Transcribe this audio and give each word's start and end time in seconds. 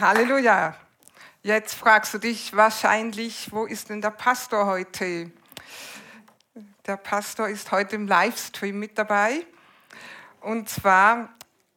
Halleluja. 0.00 0.74
Jetzt 1.42 1.74
fragst 1.74 2.14
du 2.14 2.18
dich 2.18 2.56
wahrscheinlich, 2.56 3.52
wo 3.52 3.66
ist 3.66 3.90
denn 3.90 4.00
der 4.00 4.10
Pastor 4.10 4.64
heute? 4.64 5.30
Der 6.86 6.96
Pastor 6.96 7.48
ist 7.48 7.70
heute 7.70 7.96
im 7.96 8.06
Livestream 8.06 8.78
mit 8.78 8.96
dabei. 8.96 9.44
Und 10.40 10.70
zwar 10.70 11.28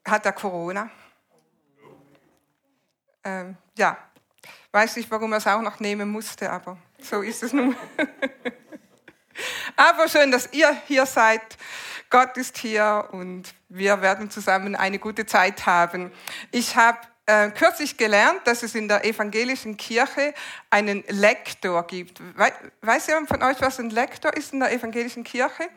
hat 0.08 0.26
er 0.26 0.32
Corona. 0.32 0.90
Ähm, 3.26 3.58
ja, 3.78 3.98
weiß 4.72 4.96
nicht, 4.96 5.12
warum 5.12 5.34
er 5.34 5.40
es 5.40 5.48
auch 5.48 5.62
noch 5.62 5.82
nehmen 5.82 6.10
musste, 6.10 6.50
aber 6.50 6.78
so 7.02 7.22
ist 7.24 7.44
es 7.44 7.52
nun. 7.52 7.76
aber 9.76 10.08
schön, 10.08 10.32
dass 10.32 10.54
ihr 10.54 10.72
hier 10.88 11.06
seid. 11.06 11.58
Gott 12.10 12.38
ist 12.38 12.58
hier 12.58 13.10
und 13.12 13.54
wir 13.68 14.02
werden 14.02 14.30
zusammen 14.30 14.76
eine 14.76 14.98
gute 14.98 15.26
Zeit 15.26 15.66
haben. 15.66 16.14
Ich 16.52 16.78
habe 16.78 17.00
äh, 17.26 17.50
kürzlich 17.52 17.98
gelernt, 17.98 18.42
dass 18.46 18.64
es 18.64 18.76
in 18.76 18.88
der 18.88 19.04
evangelischen 19.04 19.78
Kirche 19.78 20.34
einen 20.70 21.04
Lektor 21.08 21.86
gibt. 21.88 22.22
weiß 22.82 23.08
jemand 23.08 23.28
von 23.28 23.42
euch, 23.42 23.60
was 23.62 23.80
ein 23.80 23.90
Lektor 23.90 24.34
ist 24.36 24.54
in 24.54 24.60
der 24.60 24.72
evangelischen 24.72 25.24
Kirche? 25.24 25.70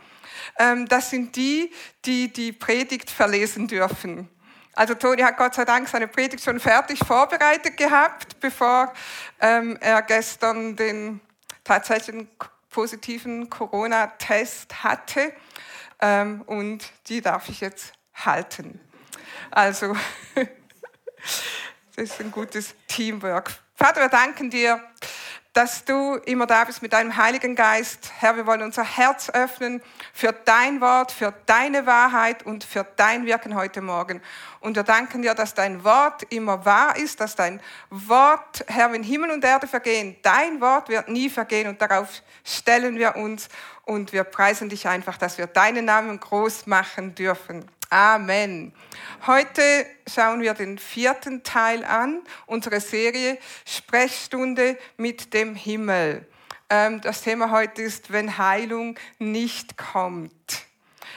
Ähm, 0.58 0.86
das 0.86 1.10
sind 1.10 1.36
die, 1.36 1.72
die 2.04 2.32
die 2.32 2.52
Predigt 2.52 3.10
verlesen 3.10 3.66
dürfen. 3.66 4.28
Also 4.74 4.94
Toni 4.94 5.22
hat 5.22 5.36
Gott 5.36 5.54
sei 5.54 5.64
Dank 5.64 5.88
seine 5.88 6.06
Predigt 6.06 6.44
schon 6.44 6.60
fertig 6.60 7.00
vorbereitet 7.00 7.76
gehabt, 7.76 8.38
bevor 8.40 8.92
ähm, 9.40 9.76
er 9.80 10.02
gestern 10.02 10.76
den 10.76 11.20
tatsächlichen 11.64 12.28
positiven 12.70 13.50
Corona-Test 13.50 14.84
hatte. 14.84 15.32
Ähm, 16.00 16.42
und 16.42 16.92
die 17.08 17.20
darf 17.20 17.48
ich 17.48 17.60
jetzt 17.60 17.92
halten. 18.14 18.80
Also 19.50 19.96
Das 21.96 22.10
ist 22.10 22.20
ein 22.20 22.30
gutes 22.30 22.74
Teamwork. 22.86 23.50
Vater, 23.74 24.00
wir 24.00 24.08
danken 24.08 24.50
dir, 24.50 24.80
dass 25.52 25.84
du 25.84 26.14
immer 26.26 26.46
da 26.46 26.62
bist 26.62 26.82
mit 26.82 26.92
deinem 26.92 27.16
Heiligen 27.16 27.56
Geist. 27.56 28.12
Herr, 28.18 28.36
wir 28.36 28.46
wollen 28.46 28.62
unser 28.62 28.84
Herz 28.84 29.30
öffnen 29.30 29.82
für 30.12 30.32
dein 30.32 30.80
Wort, 30.80 31.10
für 31.10 31.34
deine 31.46 31.86
Wahrheit 31.86 32.46
und 32.46 32.62
für 32.62 32.86
dein 32.94 33.26
Wirken 33.26 33.56
heute 33.56 33.80
Morgen. 33.80 34.22
Und 34.60 34.76
wir 34.76 34.84
danken 34.84 35.22
dir, 35.22 35.34
dass 35.34 35.54
dein 35.54 35.82
Wort 35.82 36.22
immer 36.30 36.64
wahr 36.64 36.96
ist, 36.96 37.20
dass 37.20 37.34
dein 37.34 37.60
Wort, 37.90 38.64
Herr, 38.68 38.92
wenn 38.92 39.02
Himmel 39.02 39.32
und 39.32 39.44
Erde 39.44 39.66
vergehen, 39.66 40.16
dein 40.22 40.60
Wort 40.60 40.88
wird 40.88 41.08
nie 41.08 41.28
vergehen 41.28 41.66
und 41.66 41.82
darauf 41.82 42.22
stellen 42.44 42.96
wir 42.96 43.16
uns 43.16 43.48
und 43.84 44.12
wir 44.12 44.22
preisen 44.22 44.68
dich 44.68 44.86
einfach, 44.86 45.18
dass 45.18 45.38
wir 45.38 45.48
deinen 45.48 45.86
Namen 45.86 46.20
groß 46.20 46.66
machen 46.66 47.16
dürfen. 47.16 47.68
Amen. 47.90 48.74
Heute 49.26 49.62
schauen 50.06 50.42
wir 50.42 50.52
den 50.52 50.76
vierten 50.76 51.42
Teil 51.42 51.84
an, 51.84 52.20
unserer 52.44 52.80
Serie 52.80 53.38
Sprechstunde 53.64 54.76
mit 54.98 55.32
dem 55.32 55.54
Himmel. 55.54 56.26
Ähm, 56.68 57.00
das 57.00 57.22
Thema 57.22 57.50
heute 57.50 57.80
ist, 57.80 58.12
wenn 58.12 58.36
Heilung 58.36 58.98
nicht 59.18 59.78
kommt. 59.78 60.66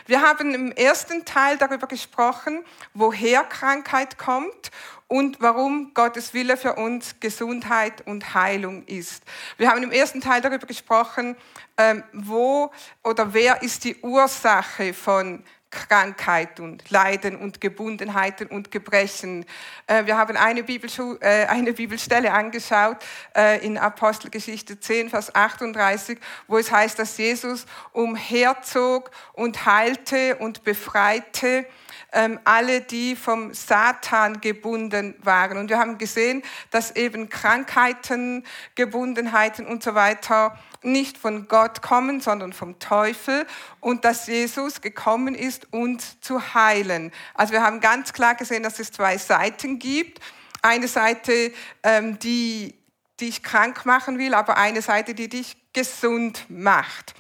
Wir 0.05 0.21
haben 0.21 0.53
im 0.53 0.71
ersten 0.71 1.25
Teil 1.25 1.57
darüber 1.57 1.87
gesprochen, 1.87 2.63
woher 2.93 3.43
Krankheit 3.43 4.17
kommt 4.17 4.71
und 5.09 5.41
warum 5.41 5.93
Gottes 5.93 6.33
Wille 6.33 6.55
für 6.55 6.75
uns 6.75 7.19
Gesundheit 7.19 8.07
und 8.07 8.33
Heilung 8.33 8.85
ist. 8.85 9.23
Wir 9.57 9.69
haben 9.69 9.83
im 9.83 9.91
ersten 9.91 10.21
Teil 10.21 10.39
darüber 10.39 10.67
gesprochen, 10.67 11.35
ähm, 11.77 12.01
wo 12.13 12.71
oder 13.03 13.33
wer 13.33 13.61
ist 13.61 13.83
die 13.83 13.97
Ursache 13.97 14.93
von 14.93 15.43
Krankheit 15.71 16.59
und 16.59 16.89
Leiden 16.89 17.35
und 17.37 17.61
Gebundenheiten 17.61 18.47
und 18.47 18.71
Gebrechen. 18.71 19.45
Äh, 19.87 20.05
wir 20.05 20.17
haben 20.17 20.37
eine, 20.37 20.59
äh, 20.61 21.45
eine 21.47 21.73
Bibelstelle 21.73 22.33
angeschaut 22.33 22.97
äh, 23.35 23.65
in 23.65 23.77
Apostelgeschichte 23.77 24.79
10, 24.79 25.09
Vers 25.09 25.33
38, 25.33 26.19
wo 26.47 26.57
es 26.57 26.71
heißt, 26.71 26.99
dass 26.99 27.17
Jesus 27.17 27.65
umherzog 27.93 29.11
und 29.33 29.65
heilte 29.65 30.35
und 30.35 30.63
befreite 30.63 31.65
ähm, 32.11 32.39
alle, 32.43 32.81
die 32.81 33.15
vom 33.15 33.53
Satan 33.53 34.41
gebunden 34.41 35.15
waren. 35.23 35.57
Und 35.57 35.69
wir 35.69 35.79
haben 35.79 35.97
gesehen, 35.97 36.43
dass 36.69 36.95
eben 36.95 37.29
Krankheiten, 37.29 38.45
Gebundenheiten 38.75 39.65
und 39.65 39.83
so 39.83 39.95
weiter 39.95 40.57
nicht 40.83 41.17
von 41.17 41.47
Gott 41.47 41.81
kommen, 41.81 42.21
sondern 42.21 42.53
vom 42.53 42.79
Teufel 42.79 43.45
und 43.79 44.03
dass 44.03 44.27
Jesus 44.27 44.81
gekommen 44.81 45.35
ist, 45.35 45.71
uns 45.71 46.19
zu 46.21 46.53
heilen. 46.53 47.11
Also 47.33 47.53
wir 47.53 47.61
haben 47.61 47.79
ganz 47.81 48.13
klar 48.13 48.35
gesehen, 48.35 48.63
dass 48.63 48.79
es 48.79 48.91
zwei 48.91 49.17
Seiten 49.17 49.79
gibt. 49.79 50.19
Eine 50.61 50.87
Seite, 50.87 51.53
ähm, 51.83 52.17
die 52.19 52.75
dich 53.19 53.43
krank 53.43 53.85
machen 53.85 54.17
will, 54.17 54.33
aber 54.33 54.57
eine 54.57 54.81
Seite, 54.81 55.13
die 55.13 55.29
dich 55.29 55.55
gesund 55.73 56.45
macht. 56.49 57.13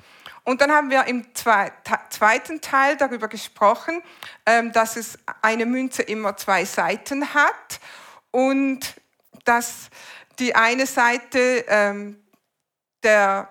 Und 0.43 0.61
dann 0.61 0.71
haben 0.71 0.89
wir 0.89 1.05
im 1.05 1.25
zweiten 1.35 2.61
Teil 2.61 2.97
darüber 2.97 3.27
gesprochen, 3.27 4.01
ähm, 4.45 4.71
dass 4.71 4.95
es 4.95 5.19
eine 5.41 5.65
Münze 5.65 6.01
immer 6.01 6.35
zwei 6.35 6.65
Seiten 6.65 7.33
hat 7.33 7.79
und 8.31 8.95
dass 9.45 9.89
die 10.39 10.55
eine 10.55 10.87
Seite 10.87 11.65
ähm, 11.67 12.23
der, 13.03 13.49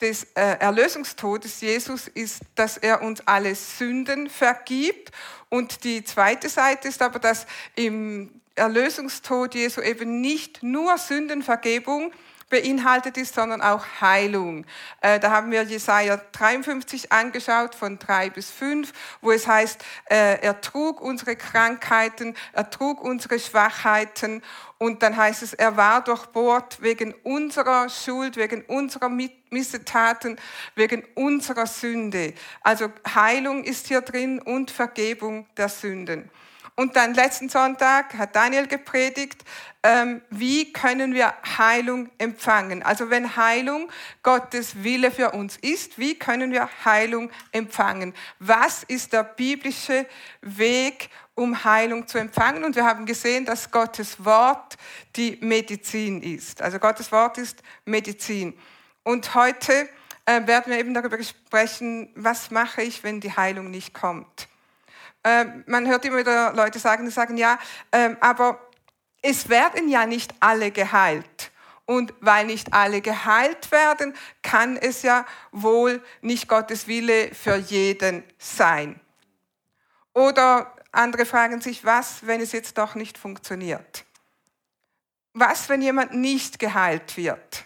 des 0.00 0.24
äh, 0.34 0.58
Erlösungstodes 0.58 1.62
Jesus 1.62 2.08
ist, 2.08 2.42
dass 2.54 2.76
er 2.76 3.00
uns 3.00 3.26
alle 3.26 3.54
Sünden 3.54 4.28
vergibt. 4.28 5.12
Und 5.48 5.84
die 5.84 6.04
zweite 6.04 6.50
Seite 6.50 6.88
ist 6.88 7.00
aber, 7.00 7.18
dass 7.18 7.46
im 7.74 8.42
Erlösungstod 8.54 9.54
Jesu 9.54 9.80
eben 9.80 10.20
nicht 10.20 10.62
nur 10.62 10.98
Sündenvergebung 10.98 12.12
beinhaltet 12.48 13.16
ist, 13.16 13.34
sondern 13.34 13.60
auch 13.60 13.84
Heilung. 14.00 14.64
Äh, 15.00 15.18
da 15.18 15.30
haben 15.30 15.50
wir 15.50 15.62
Jesaja 15.62 16.20
53 16.32 17.10
angeschaut, 17.12 17.74
von 17.74 17.98
drei 17.98 18.30
bis 18.30 18.50
fünf, 18.50 18.92
wo 19.20 19.32
es 19.32 19.46
heißt, 19.46 19.82
äh, 20.10 20.40
er 20.40 20.60
trug 20.60 21.00
unsere 21.00 21.34
Krankheiten, 21.36 22.36
er 22.52 22.70
trug 22.70 23.02
unsere 23.02 23.38
Schwachheiten 23.38 24.42
und 24.78 25.02
dann 25.02 25.16
heißt 25.16 25.42
es, 25.42 25.54
er 25.54 25.76
war 25.76 26.04
durchbohrt 26.04 26.82
wegen 26.82 27.14
unserer 27.22 27.88
Schuld, 27.88 28.36
wegen 28.36 28.62
unserer 28.66 29.08
Missetaten, 29.08 30.38
wegen 30.74 31.04
unserer 31.14 31.66
Sünde. 31.66 32.34
Also 32.60 32.92
Heilung 33.14 33.64
ist 33.64 33.88
hier 33.88 34.02
drin 34.02 34.40
und 34.40 34.70
Vergebung 34.70 35.46
der 35.56 35.68
Sünden. 35.68 36.30
Und 36.78 36.94
dann 36.94 37.14
letzten 37.14 37.48
Sonntag 37.48 38.12
hat 38.18 38.36
Daniel 38.36 38.66
gepredigt, 38.66 39.42
ähm, 39.82 40.20
wie 40.28 40.74
können 40.74 41.14
wir 41.14 41.32
Heilung 41.56 42.10
empfangen? 42.18 42.82
Also 42.82 43.08
wenn 43.08 43.34
Heilung 43.34 43.90
Gottes 44.22 44.84
Wille 44.84 45.10
für 45.10 45.30
uns 45.30 45.56
ist, 45.56 45.98
wie 45.98 46.18
können 46.18 46.52
wir 46.52 46.68
Heilung 46.84 47.30
empfangen? 47.52 48.12
Was 48.40 48.82
ist 48.82 49.14
der 49.14 49.24
biblische 49.24 50.06
Weg, 50.42 51.08
um 51.34 51.64
Heilung 51.64 52.06
zu 52.06 52.18
empfangen? 52.18 52.62
Und 52.62 52.76
wir 52.76 52.84
haben 52.84 53.06
gesehen, 53.06 53.46
dass 53.46 53.70
Gottes 53.70 54.22
Wort 54.22 54.76
die 55.16 55.38
Medizin 55.40 56.22
ist. 56.22 56.60
Also 56.60 56.78
Gottes 56.78 57.10
Wort 57.10 57.38
ist 57.38 57.62
Medizin. 57.86 58.52
Und 59.02 59.34
heute 59.34 59.88
äh, 60.26 60.46
werden 60.46 60.70
wir 60.72 60.78
eben 60.78 60.92
darüber 60.92 61.22
sprechen, 61.22 62.10
was 62.16 62.50
mache 62.50 62.82
ich, 62.82 63.02
wenn 63.02 63.20
die 63.20 63.34
Heilung 63.34 63.70
nicht 63.70 63.94
kommt? 63.94 64.48
Ähm, 65.26 65.64
man 65.66 65.88
hört 65.88 66.04
immer 66.04 66.18
wieder 66.18 66.52
Leute 66.52 66.78
sagen, 66.78 67.04
die 67.04 67.10
sagen, 67.10 67.36
ja, 67.36 67.58
ähm, 67.90 68.16
aber 68.20 68.60
es 69.22 69.48
werden 69.48 69.88
ja 69.88 70.06
nicht 70.06 70.32
alle 70.38 70.70
geheilt. 70.70 71.50
Und 71.84 72.14
weil 72.20 72.46
nicht 72.46 72.72
alle 72.72 73.00
geheilt 73.00 73.72
werden, 73.72 74.14
kann 74.42 74.76
es 74.76 75.02
ja 75.02 75.26
wohl 75.50 76.00
nicht 76.20 76.48
Gottes 76.48 76.86
Wille 76.86 77.34
für 77.34 77.56
jeden 77.56 78.22
sein. 78.38 79.00
Oder 80.12 80.72
andere 80.92 81.26
fragen 81.26 81.60
sich, 81.60 81.84
was, 81.84 82.24
wenn 82.26 82.40
es 82.40 82.52
jetzt 82.52 82.78
doch 82.78 82.94
nicht 82.94 83.18
funktioniert? 83.18 84.04
Was, 85.32 85.68
wenn 85.68 85.82
jemand 85.82 86.14
nicht 86.14 86.60
geheilt 86.60 87.16
wird? 87.16 87.64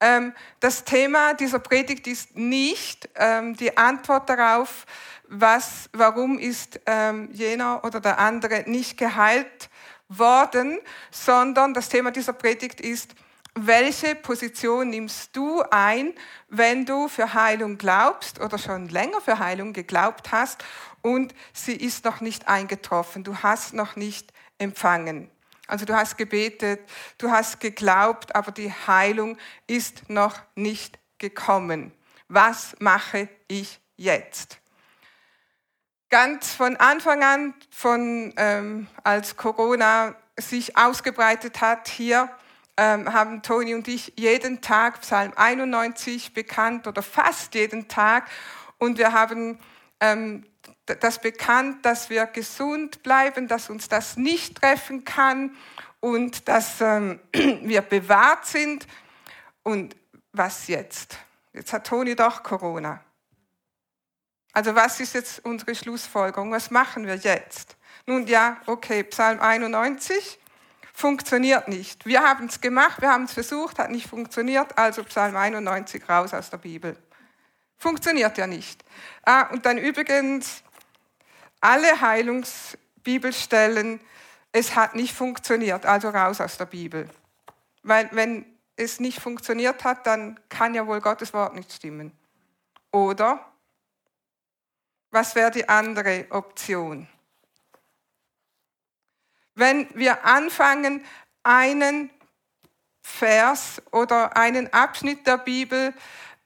Ähm, 0.00 0.32
das 0.60 0.84
Thema 0.84 1.34
dieser 1.34 1.58
Predigt 1.58 2.06
ist 2.06 2.36
nicht 2.36 3.08
die 3.60 3.76
Antwort 3.76 4.28
darauf, 4.28 4.86
was, 5.28 5.90
warum 5.92 6.38
ist 6.38 6.80
ähm, 6.86 7.28
jener 7.32 7.84
oder 7.84 8.00
der 8.00 8.18
andere 8.18 8.64
nicht 8.66 8.96
geheilt 8.96 9.68
worden, 10.08 10.78
sondern 11.10 11.74
das 11.74 11.88
Thema 11.88 12.10
dieser 12.10 12.32
Predigt 12.32 12.80
ist, 12.80 13.14
welche 13.54 14.14
Position 14.14 14.90
nimmst 14.90 15.34
du 15.36 15.62
ein, 15.70 16.14
wenn 16.48 16.86
du 16.86 17.08
für 17.08 17.34
Heilung 17.34 17.76
glaubst 17.76 18.40
oder 18.40 18.56
schon 18.58 18.88
länger 18.88 19.20
für 19.20 19.38
Heilung 19.38 19.72
geglaubt 19.72 20.32
hast 20.32 20.64
und 21.02 21.34
sie 21.52 21.74
ist 21.74 22.04
noch 22.04 22.20
nicht 22.20 22.48
eingetroffen, 22.48 23.24
du 23.24 23.36
hast 23.42 23.74
noch 23.74 23.96
nicht 23.96 24.32
empfangen. 24.58 25.30
Also 25.68 25.84
du 25.84 25.94
hast 25.94 26.16
gebetet, 26.16 26.80
du 27.18 27.30
hast 27.30 27.60
geglaubt, 27.60 28.34
aber 28.34 28.52
die 28.52 28.72
Heilung 28.72 29.36
ist 29.66 30.08
noch 30.08 30.40
nicht 30.54 30.98
gekommen. 31.18 31.92
Was 32.26 32.74
mache 32.80 33.28
ich 33.48 33.78
jetzt? 33.96 34.58
Ganz 36.08 36.54
von 36.54 36.76
Anfang 36.76 37.22
an, 37.22 37.54
von, 37.70 38.32
ähm, 38.38 38.86
als 39.04 39.36
Corona 39.36 40.14
sich 40.38 40.78
ausgebreitet 40.78 41.60
hat 41.60 41.88
hier, 41.88 42.30
ähm, 42.78 43.12
haben 43.12 43.42
Toni 43.42 43.74
und 43.74 43.88
ich 43.88 44.14
jeden 44.16 44.62
Tag 44.62 45.02
Psalm 45.02 45.32
91 45.36 46.32
bekannt 46.32 46.86
oder 46.86 47.02
fast 47.02 47.54
jeden 47.54 47.88
Tag. 47.88 48.26
Und 48.78 48.96
wir 48.96 49.12
haben 49.12 49.58
ähm, 50.00 50.46
das 50.96 51.20
bekannt, 51.20 51.84
dass 51.84 52.10
wir 52.10 52.26
gesund 52.26 53.02
bleiben, 53.02 53.48
dass 53.48 53.70
uns 53.70 53.88
das 53.88 54.16
nicht 54.16 54.60
treffen 54.60 55.04
kann 55.04 55.56
und 56.00 56.48
dass 56.48 56.80
ähm, 56.80 57.20
wir 57.32 57.82
bewahrt 57.82 58.46
sind. 58.46 58.86
Und 59.62 59.96
was 60.32 60.68
jetzt? 60.68 61.18
Jetzt 61.52 61.72
hat 61.72 61.86
Toni 61.86 62.14
doch 62.14 62.42
Corona. 62.42 63.02
Also 64.52 64.74
was 64.74 65.00
ist 65.00 65.14
jetzt 65.14 65.44
unsere 65.44 65.74
Schlussfolgerung? 65.74 66.52
Was 66.52 66.70
machen 66.70 67.06
wir 67.06 67.16
jetzt? 67.16 67.76
Nun 68.06 68.26
ja, 68.26 68.60
okay, 68.66 69.04
Psalm 69.04 69.40
91 69.40 70.38
funktioniert 70.92 71.68
nicht. 71.68 72.06
Wir 72.06 72.22
haben 72.22 72.46
es 72.46 72.60
gemacht, 72.60 73.00
wir 73.00 73.10
haben 73.10 73.24
es 73.24 73.34
versucht, 73.34 73.78
hat 73.78 73.90
nicht 73.90 74.08
funktioniert, 74.08 74.76
also 74.76 75.04
Psalm 75.04 75.36
91 75.36 76.08
raus 76.08 76.34
aus 76.34 76.50
der 76.50 76.56
Bibel. 76.58 76.96
Funktioniert 77.76 78.36
ja 78.36 78.46
nicht. 78.46 78.82
Ah, 79.24 79.42
und 79.52 79.64
dann 79.64 79.78
übrigens 79.78 80.64
alle 81.60 82.00
Heilungsbibelstellen, 82.00 84.00
es 84.52 84.74
hat 84.74 84.94
nicht 84.94 85.14
funktioniert, 85.14 85.86
also 85.86 86.10
raus 86.10 86.40
aus 86.40 86.56
der 86.56 86.66
Bibel. 86.66 87.08
Weil 87.82 88.08
wenn 88.12 88.46
es 88.76 89.00
nicht 89.00 89.20
funktioniert 89.20 89.84
hat, 89.84 90.06
dann 90.06 90.38
kann 90.48 90.74
ja 90.74 90.86
wohl 90.86 91.00
Gottes 91.00 91.34
Wort 91.34 91.54
nicht 91.54 91.72
stimmen. 91.72 92.12
Oder 92.92 93.44
was 95.10 95.34
wäre 95.34 95.50
die 95.50 95.68
andere 95.68 96.26
Option? 96.30 97.08
Wenn 99.54 99.88
wir 99.94 100.24
anfangen, 100.24 101.04
einen 101.42 102.10
Vers 103.02 103.82
oder 103.90 104.36
einen 104.36 104.72
Abschnitt 104.72 105.26
der 105.26 105.38
Bibel 105.38 105.92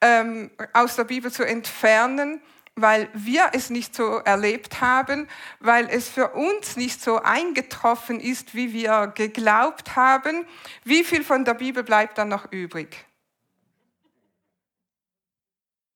ähm, 0.01 0.51
aus 0.73 0.97
der 0.97 1.05
Bibel 1.05 1.31
zu 1.31 1.45
entfernen, 1.45 2.41
weil 2.75 3.09
wir 3.13 3.51
es 3.53 3.71
nicht 3.71 3.95
so 3.95 4.19
erlebt 4.19 4.81
haben, 4.81 5.29
weil 5.61 5.89
es 5.91 6.09
für 6.09 6.29
uns 6.29 6.77
nicht 6.77 7.03
so 7.03 7.21
eingetroffen 7.21 8.19
ist, 8.19 8.55
wie 8.55 8.73
wir 8.73 9.09
geglaubt 9.09 9.95
haben, 9.95 10.47
wie 10.85 11.05
viel 11.05 11.23
von 11.23 11.45
der 11.45 11.55
Bibel 11.55 11.83
bleibt 11.83 12.19
dann 12.19 12.29
noch 12.29 12.51
übrig? 12.51 13.05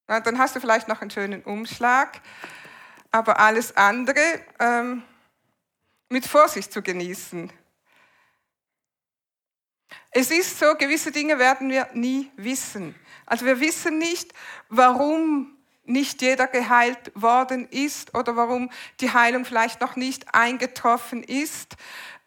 Na, 0.06 0.20
dann 0.20 0.38
hast 0.38 0.54
du 0.54 0.60
vielleicht 0.60 0.86
noch 0.86 1.00
einen 1.00 1.10
schönen 1.10 1.42
Umschlag, 1.42 2.20
aber 3.10 3.40
alles 3.40 3.76
andere 3.76 4.20
ähm, 4.60 5.02
mit 6.08 6.26
Vorsicht 6.26 6.72
zu 6.72 6.82
genießen. 6.82 7.50
Es 10.10 10.30
ist 10.30 10.58
so, 10.58 10.74
gewisse 10.76 11.10
Dinge 11.10 11.38
werden 11.38 11.70
wir 11.70 11.88
nie 11.94 12.30
wissen. 12.36 12.94
Also 13.24 13.44
wir 13.44 13.60
wissen 13.60 13.98
nicht, 13.98 14.32
warum 14.68 15.55
nicht 15.88 16.22
jeder 16.22 16.46
geheilt 16.46 17.12
worden 17.14 17.68
ist 17.68 18.14
oder 18.14 18.36
warum 18.36 18.70
die 19.00 19.12
Heilung 19.12 19.44
vielleicht 19.44 19.80
noch 19.80 19.96
nicht 19.96 20.34
eingetroffen 20.34 21.22
ist. 21.22 21.76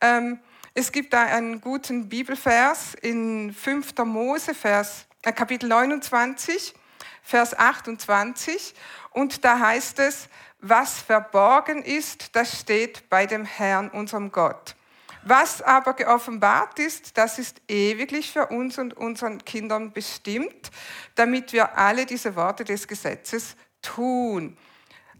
Ähm, 0.02 0.40
es 0.74 0.92
gibt 0.92 1.14
da 1.14 1.24
einen 1.24 1.62
guten 1.62 2.10
Bibelvers 2.10 2.94
in 3.02 3.54
5. 3.54 4.06
Mose, 4.06 4.54
Vers, 4.54 5.06
äh, 5.24 5.32
Kapitel 5.32 5.68
29, 5.68 6.74
Vers 7.22 7.58
28. 7.58 8.74
Und 9.12 9.44
da 9.44 9.60
heißt 9.60 10.00
es, 10.00 10.30
was 10.62 11.00
verborgen 11.00 11.84
ist, 11.84 12.36
das 12.36 12.60
steht 12.60 13.10
bei 13.10 13.26
dem 13.26 13.46
Herrn, 13.46 13.90
unserem 13.90 14.32
Gott. 14.32 14.76
Was 15.24 15.62
aber 15.62 15.94
geoffenbart 15.94 16.80
ist, 16.80 17.18
das 17.18 17.40
ist 17.40 17.62
ewiglich 17.68 18.32
für 18.32 18.48
uns 18.48 18.78
und 18.78 18.96
unseren 18.96 19.44
Kindern 19.44 19.92
bestimmt, 19.92 20.72
damit 21.16 21.54
wir 21.54 21.78
alle 21.78 22.06
diese 22.06 22.36
Worte 22.36 22.64
des 22.64 22.88
Gesetzes 22.88 23.56
tun. 23.82 24.58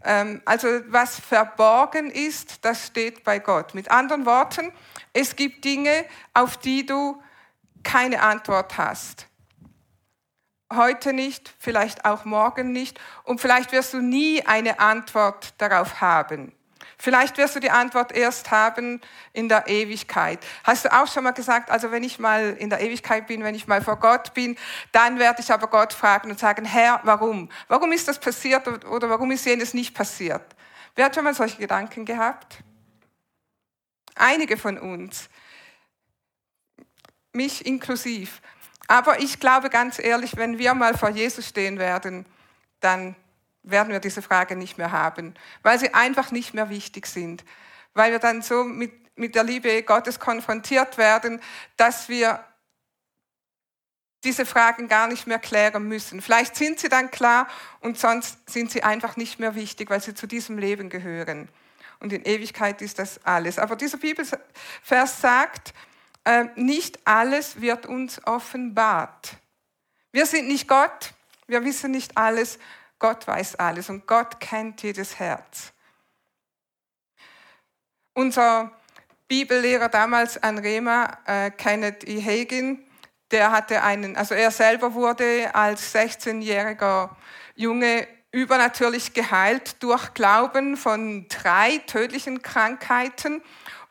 Ähm, 0.02 0.40
also 0.46 0.68
was 0.88 1.20
verborgen 1.20 2.10
ist, 2.10 2.64
das 2.64 2.86
steht 2.86 3.24
bei 3.24 3.38
Gott. 3.38 3.74
Mit 3.74 3.90
anderen 3.90 4.24
Worten, 4.24 4.72
es 5.12 5.36
gibt 5.36 5.64
Dinge, 5.64 6.06
auf 6.32 6.56
die 6.56 6.86
du 6.86 7.22
keine 7.82 8.22
Antwort 8.22 8.78
hast 8.78 9.26
heute 10.72 11.12
nicht, 11.12 11.52
vielleicht 11.58 12.04
auch 12.04 12.24
morgen 12.24 12.72
nicht 12.72 13.00
und 13.24 13.40
vielleicht 13.40 13.72
wirst 13.72 13.92
du 13.92 14.00
nie 14.00 14.42
eine 14.46 14.78
Antwort 14.78 15.54
darauf 15.58 16.00
haben. 16.00 16.52
Vielleicht 16.98 17.38
wirst 17.38 17.56
du 17.56 17.60
die 17.60 17.70
Antwort 17.70 18.12
erst 18.12 18.50
haben 18.50 19.00
in 19.32 19.48
der 19.48 19.68
Ewigkeit. 19.68 20.38
Hast 20.64 20.84
du 20.84 20.92
auch 20.92 21.06
schon 21.06 21.24
mal 21.24 21.32
gesagt, 21.32 21.70
also 21.70 21.90
wenn 21.90 22.02
ich 22.04 22.18
mal 22.18 22.56
in 22.58 22.70
der 22.70 22.80
Ewigkeit 22.80 23.26
bin, 23.26 23.42
wenn 23.42 23.54
ich 23.54 23.66
mal 23.66 23.82
vor 23.82 23.96
Gott 23.96 24.34
bin, 24.34 24.56
dann 24.92 25.18
werde 25.18 25.40
ich 25.40 25.52
aber 25.52 25.66
Gott 25.68 25.92
fragen 25.92 26.30
und 26.30 26.38
sagen, 26.38 26.64
Herr, 26.64 27.00
warum? 27.04 27.48
Warum 27.68 27.92
ist 27.92 28.08
das 28.08 28.18
passiert 28.18 28.66
oder 28.86 29.08
warum 29.08 29.30
ist 29.30 29.46
jenes 29.46 29.74
nicht 29.74 29.94
passiert? 29.94 30.42
Wer 30.94 31.06
hat 31.06 31.14
schon 31.14 31.24
mal 31.24 31.34
solche 31.34 31.56
Gedanken 31.56 32.04
gehabt? 32.04 32.58
Einige 34.14 34.56
von 34.56 34.78
uns. 34.78 35.28
Mich 37.32 37.64
inklusiv. 37.64 38.42
Aber 38.88 39.20
ich 39.20 39.38
glaube 39.38 39.70
ganz 39.70 39.98
ehrlich, 39.98 40.36
wenn 40.36 40.58
wir 40.58 40.74
mal 40.74 40.98
vor 40.98 41.10
Jesus 41.10 41.48
stehen 41.48 41.78
werden, 41.78 42.26
dann 42.80 43.14
werden 43.62 43.92
wir 43.92 44.00
diese 44.00 44.22
Frage 44.22 44.56
nicht 44.56 44.78
mehr 44.78 44.92
haben, 44.92 45.34
weil 45.62 45.78
sie 45.78 45.94
einfach 45.94 46.30
nicht 46.30 46.54
mehr 46.54 46.70
wichtig 46.70 47.06
sind, 47.06 47.44
weil 47.94 48.12
wir 48.12 48.18
dann 48.18 48.42
so 48.42 48.64
mit, 48.64 48.92
mit 49.18 49.34
der 49.34 49.44
Liebe 49.44 49.82
Gottes 49.82 50.18
konfrontiert 50.18 50.98
werden, 50.98 51.40
dass 51.76 52.08
wir 52.08 52.44
diese 54.24 54.44
Fragen 54.44 54.88
gar 54.88 55.06
nicht 55.06 55.26
mehr 55.26 55.38
klären 55.38 55.88
müssen. 55.88 56.20
Vielleicht 56.20 56.56
sind 56.56 56.78
sie 56.78 56.88
dann 56.88 57.10
klar 57.10 57.48
und 57.80 57.98
sonst 57.98 58.50
sind 58.50 58.70
sie 58.70 58.82
einfach 58.82 59.16
nicht 59.16 59.38
mehr 59.38 59.54
wichtig, 59.54 59.88
weil 59.90 60.02
sie 60.02 60.14
zu 60.14 60.26
diesem 60.26 60.58
Leben 60.58 60.90
gehören. 60.90 61.48
Und 62.00 62.12
in 62.12 62.24
Ewigkeit 62.24 62.82
ist 62.82 62.98
das 62.98 63.24
alles. 63.24 63.58
Aber 63.58 63.76
dieser 63.76 63.98
Bibelvers 63.98 64.40
sagt, 65.20 65.74
äh, 66.24 66.46
nicht 66.56 67.06
alles 67.06 67.60
wird 67.60 67.86
uns 67.86 68.24
offenbart. 68.26 69.36
Wir 70.12 70.26
sind 70.26 70.48
nicht 70.48 70.68
Gott, 70.68 71.14
wir 71.46 71.64
wissen 71.64 71.90
nicht 71.90 72.16
alles, 72.16 72.58
Gott 73.00 73.26
weiß 73.26 73.56
alles 73.56 73.88
und 73.88 74.06
Gott 74.06 74.38
kennt 74.38 74.82
jedes 74.84 75.18
Herz. 75.18 75.72
Unser 78.14 78.70
Bibellehrer 79.26 79.88
damals 79.88 80.40
an 80.40 80.58
Rema, 80.58 81.18
äh, 81.24 81.50
Kenneth 81.50 82.06
E. 82.06 82.22
Hagin, 82.22 82.84
der 83.30 83.50
hatte 83.50 83.82
einen, 83.82 84.16
also 84.16 84.34
er 84.34 84.50
selber 84.50 84.94
wurde 84.94 85.54
als 85.54 85.94
16-jähriger 85.94 87.10
Junge 87.54 88.06
übernatürlich 88.32 89.14
geheilt 89.14 89.82
durch 89.82 90.14
Glauben 90.14 90.76
von 90.76 91.26
drei 91.28 91.78
tödlichen 91.86 92.42
Krankheiten 92.42 93.42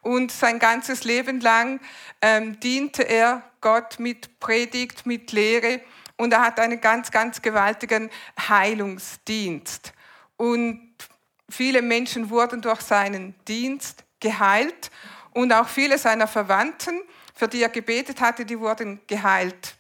und 0.02 0.32
sein 0.32 0.60
ganzes 0.60 1.04
Leben 1.04 1.42
lang 1.42 1.80
ähm, 2.22 2.60
diente 2.60 3.04
er 3.04 3.42
Gott 3.62 4.00
mit 4.00 4.40
Predigt, 4.40 5.06
mit 5.06 5.32
Lehre 5.32 5.82
und 6.20 6.34
er 6.34 6.42
hat 6.42 6.60
einen 6.60 6.82
ganz, 6.82 7.12
ganz 7.12 7.42
gewaltigen 7.42 8.10
Heilungsdienst. 8.38 9.94
Und 10.36 10.94
viele 11.50 11.82
Menschen 11.82 12.30
wurden 12.30 12.62
durch 12.62 12.82
seinen 12.82 13.36
Dienst 13.48 14.04
geheilt 14.20 14.92
und 15.32 15.54
auch 15.54 15.70
viele 15.70 15.98
seiner 15.98 16.28
Verwandten, 16.28 17.02
für 17.34 17.48
die 17.48 17.64
er 17.64 17.70
gebetet 17.70 18.20
hatte, 18.20 18.44
die 18.44 18.60
wurden 18.60 19.00
geheilt. 19.08 19.76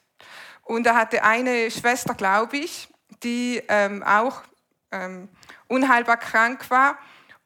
Und 0.64 0.88
er 0.88 0.96
hatte 0.96 1.24
eine 1.24 1.70
Schwester, 1.70 2.14
glaube 2.14 2.56
ich, 2.56 2.88
die 3.22 3.62
ähm, 3.68 4.02
auch 4.02 4.42
ähm, 4.94 5.28
unheilbar 5.68 6.18
krank 6.18 6.70
war. 6.70 6.98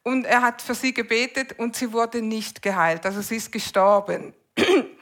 Und 0.04 0.24
er 0.24 0.40
hat 0.42 0.62
für 0.62 0.76
sie 0.76 0.94
gebetet 0.94 1.58
und 1.58 1.74
sie 1.74 1.92
wurde 1.92 2.22
nicht 2.22 2.62
geheilt. 2.62 3.04
Also 3.06 3.22
sie 3.22 3.36
ist 3.36 3.50
gestorben. 3.50 4.34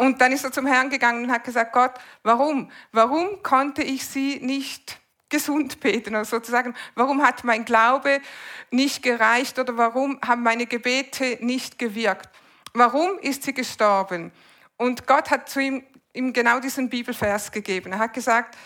Und 0.00 0.22
dann 0.22 0.32
ist 0.32 0.44
er 0.44 0.50
zum 0.50 0.64
Herrn 0.64 0.88
gegangen 0.88 1.24
und 1.24 1.30
hat 1.30 1.44
gesagt, 1.44 1.74
Gott, 1.74 1.92
warum? 2.22 2.70
Warum 2.90 3.42
konnte 3.42 3.82
ich 3.82 4.06
sie 4.06 4.40
nicht 4.40 4.98
gesund 5.28 5.78
beten? 5.80 6.14
Oder 6.14 6.24
sozusagen, 6.24 6.74
warum 6.94 7.22
hat 7.22 7.44
mein 7.44 7.66
Glaube 7.66 8.22
nicht 8.70 9.02
gereicht 9.02 9.58
oder 9.58 9.76
warum 9.76 10.18
haben 10.26 10.42
meine 10.42 10.64
Gebete 10.64 11.36
nicht 11.42 11.78
gewirkt? 11.78 12.30
Warum 12.72 13.18
ist 13.18 13.42
sie 13.42 13.52
gestorben? 13.52 14.32
Und 14.78 15.06
Gott 15.06 15.30
hat 15.30 15.50
zu 15.50 15.60
ihm, 15.60 15.84
ihm 16.14 16.32
genau 16.32 16.60
diesen 16.60 16.88
Bibelvers 16.88 17.52
gegeben. 17.52 17.92
Er 17.92 17.98
hat 17.98 18.14
gesagt, 18.14 18.56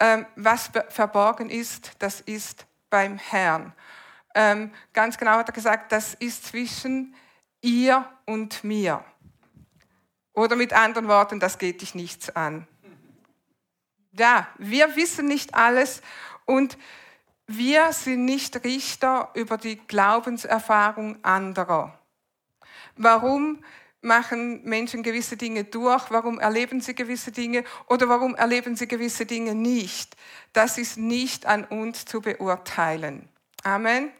ähm, 0.00 0.24
was 0.36 0.70
verborgen 0.88 1.50
ist, 1.50 1.92
das 1.98 2.22
ist 2.22 2.64
beim 2.88 3.18
Herrn. 3.18 3.74
Ähm, 4.34 4.72
ganz 4.94 5.18
genau 5.18 5.32
hat 5.32 5.50
er 5.50 5.52
gesagt, 5.54 5.92
das 5.92 6.14
ist 6.14 6.46
zwischen 6.46 7.14
ihr 7.60 8.08
und 8.24 8.64
mir. 8.64 9.04
Oder 10.38 10.54
mit 10.54 10.72
anderen 10.72 11.08
Worten, 11.08 11.40
das 11.40 11.58
geht 11.58 11.80
dich 11.80 11.96
nichts 11.96 12.30
an. 12.30 12.68
Ja, 14.12 14.46
wir 14.56 14.94
wissen 14.94 15.26
nicht 15.26 15.56
alles 15.56 16.00
und 16.44 16.78
wir 17.48 17.92
sind 17.92 18.24
nicht 18.24 18.62
Richter 18.62 19.30
über 19.34 19.56
die 19.56 19.78
Glaubenserfahrung 19.78 21.18
anderer. 21.24 21.98
Warum? 22.96 23.64
machen 24.00 24.62
Menschen 24.62 25.02
gewisse 25.02 25.36
Dinge 25.36 25.64
durch, 25.64 26.08
warum 26.12 26.38
erleben 26.38 26.80
sie 26.80 26.94
gewisse 26.94 27.32
Dinge 27.32 27.64
oder 27.88 28.08
warum 28.08 28.36
erleben 28.36 28.76
sie 28.76 28.86
gewisse 28.86 29.26
Dinge 29.26 29.56
nicht. 29.56 30.16
Das 30.52 30.78
ist 30.78 30.98
nicht 30.98 31.46
an 31.46 31.64
uns 31.64 32.04
zu 32.04 32.20
beurteilen. 32.20 33.28
Amen. 33.64 34.12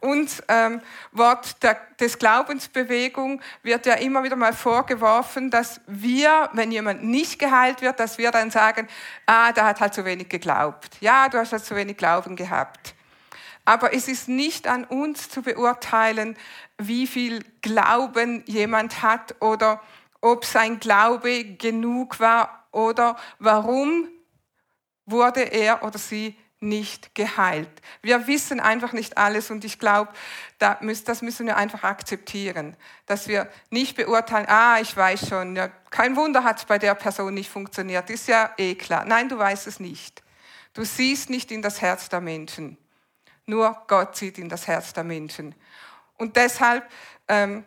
Und 0.00 0.42
ähm, 0.48 0.80
Wort 1.12 1.62
der, 1.62 1.78
des 1.98 2.18
Glaubensbewegung 2.18 3.42
wird 3.62 3.86
ja 3.86 3.94
immer 3.94 4.22
wieder 4.22 4.36
mal 4.36 4.52
vorgeworfen, 4.52 5.50
dass 5.50 5.80
wir, 5.86 6.48
wenn 6.52 6.72
jemand 6.72 7.04
nicht 7.04 7.38
geheilt 7.38 7.82
wird, 7.82 8.00
dass 8.00 8.16
wir 8.16 8.30
dann 8.30 8.50
sagen, 8.50 8.88
ah, 9.26 9.52
der 9.52 9.66
hat 9.66 9.80
halt 9.80 9.94
zu 9.94 10.04
wenig 10.04 10.28
geglaubt. 10.28 10.96
Ja, 11.00 11.28
du 11.28 11.38
hast 11.38 11.52
halt 11.52 11.64
zu 11.64 11.76
wenig 11.76 11.96
Glauben 11.96 12.36
gehabt. 12.36 12.94
Aber 13.64 13.94
es 13.94 14.08
ist 14.08 14.28
nicht 14.28 14.66
an 14.66 14.84
uns 14.84 15.28
zu 15.28 15.42
beurteilen, 15.42 16.36
wie 16.78 17.06
viel 17.06 17.44
Glauben 17.60 18.42
jemand 18.46 19.02
hat 19.02 19.34
oder 19.40 19.82
ob 20.20 20.44
sein 20.44 20.80
Glaube 20.80 21.44
genug 21.44 22.20
war 22.20 22.66
oder 22.72 23.16
warum 23.38 24.08
wurde 25.06 25.42
er 25.42 25.82
oder 25.82 25.98
sie 25.98 26.36
nicht 26.60 27.14
geheilt. 27.14 27.70
Wir 28.02 28.26
wissen 28.26 28.60
einfach 28.60 28.92
nicht 28.92 29.16
alles 29.16 29.50
und 29.50 29.64
ich 29.64 29.78
glaube, 29.78 30.12
das 30.58 31.22
müssen 31.22 31.46
wir 31.46 31.56
einfach 31.56 31.84
akzeptieren, 31.84 32.76
dass 33.06 33.28
wir 33.28 33.50
nicht 33.70 33.96
beurteilen, 33.96 34.46
ah, 34.48 34.78
ich 34.80 34.94
weiß 34.94 35.28
schon, 35.28 35.56
ja, 35.56 35.68
kein 35.90 36.16
Wunder 36.16 36.44
hat 36.44 36.58
es 36.58 36.64
bei 36.66 36.78
der 36.78 36.94
Person 36.94 37.32
nicht 37.32 37.50
funktioniert, 37.50 38.10
ist 38.10 38.28
ja 38.28 38.52
eh 38.58 38.74
klar. 38.74 39.04
Nein, 39.06 39.28
du 39.28 39.38
weißt 39.38 39.66
es 39.66 39.80
nicht. 39.80 40.22
Du 40.74 40.84
siehst 40.84 41.30
nicht 41.30 41.50
in 41.50 41.62
das 41.62 41.80
Herz 41.80 42.08
der 42.10 42.20
Menschen. 42.20 42.76
Nur 43.46 43.76
Gott 43.88 44.16
sieht 44.16 44.38
in 44.38 44.48
das 44.48 44.66
Herz 44.66 44.92
der 44.92 45.02
Menschen. 45.02 45.54
Und 46.18 46.36
deshalb 46.36 46.88
ähm, 47.26 47.64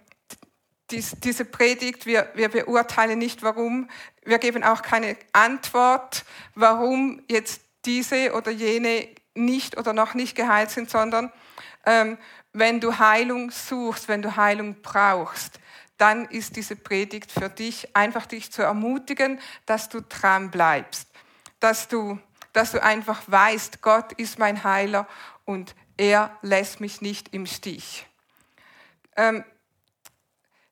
dies, 0.92 1.16
diese 1.20 1.46
Predigt, 1.46 2.06
wir, 2.06 2.30
wir 2.36 2.50
beurteilen 2.50 3.20
nicht, 3.20 3.42
warum, 3.42 3.90
wir 4.24 4.38
geben 4.38 4.64
auch 4.64 4.82
keine 4.82 5.18
Antwort, 5.34 6.24
warum 6.56 7.22
jetzt 7.28 7.63
diese 7.86 8.34
oder 8.34 8.52
jene 8.52 9.10
nicht 9.36 9.78
oder 9.78 9.94
noch 9.94 10.14
nicht 10.14 10.36
geheilt 10.36 10.70
sind, 10.70 10.90
sondern 10.90 11.32
ähm, 11.86 12.18
wenn 12.54 12.80
du 12.80 13.00
Heilung 13.00 13.52
suchst, 13.52 14.08
wenn 14.08 14.22
du 14.22 14.36
Heilung 14.36 14.82
brauchst, 14.82 15.60
dann 15.98 16.26
ist 16.26 16.56
diese 16.56 16.76
Predigt 16.76 17.32
für 17.32 17.50
dich 17.50 17.96
einfach 17.96 18.26
dich 18.26 18.52
zu 18.52 18.62
ermutigen, 18.62 19.40
dass 19.66 19.90
du 19.90 20.02
dran 20.02 20.52
bleibst, 20.52 21.10
dass 21.60 21.88
du, 21.88 22.20
dass 22.52 22.72
du 22.72 22.82
einfach 22.82 23.22
weißt, 23.28 23.82
Gott 23.82 24.14
ist 24.14 24.40
mein 24.40 24.64
Heiler 24.64 25.08
und 25.46 25.76
er 25.98 26.36
lässt 26.42 26.80
mich 26.80 27.02
nicht 27.02 27.34
im 27.34 27.46
Stich. 27.46 28.06
Ähm, 29.16 29.44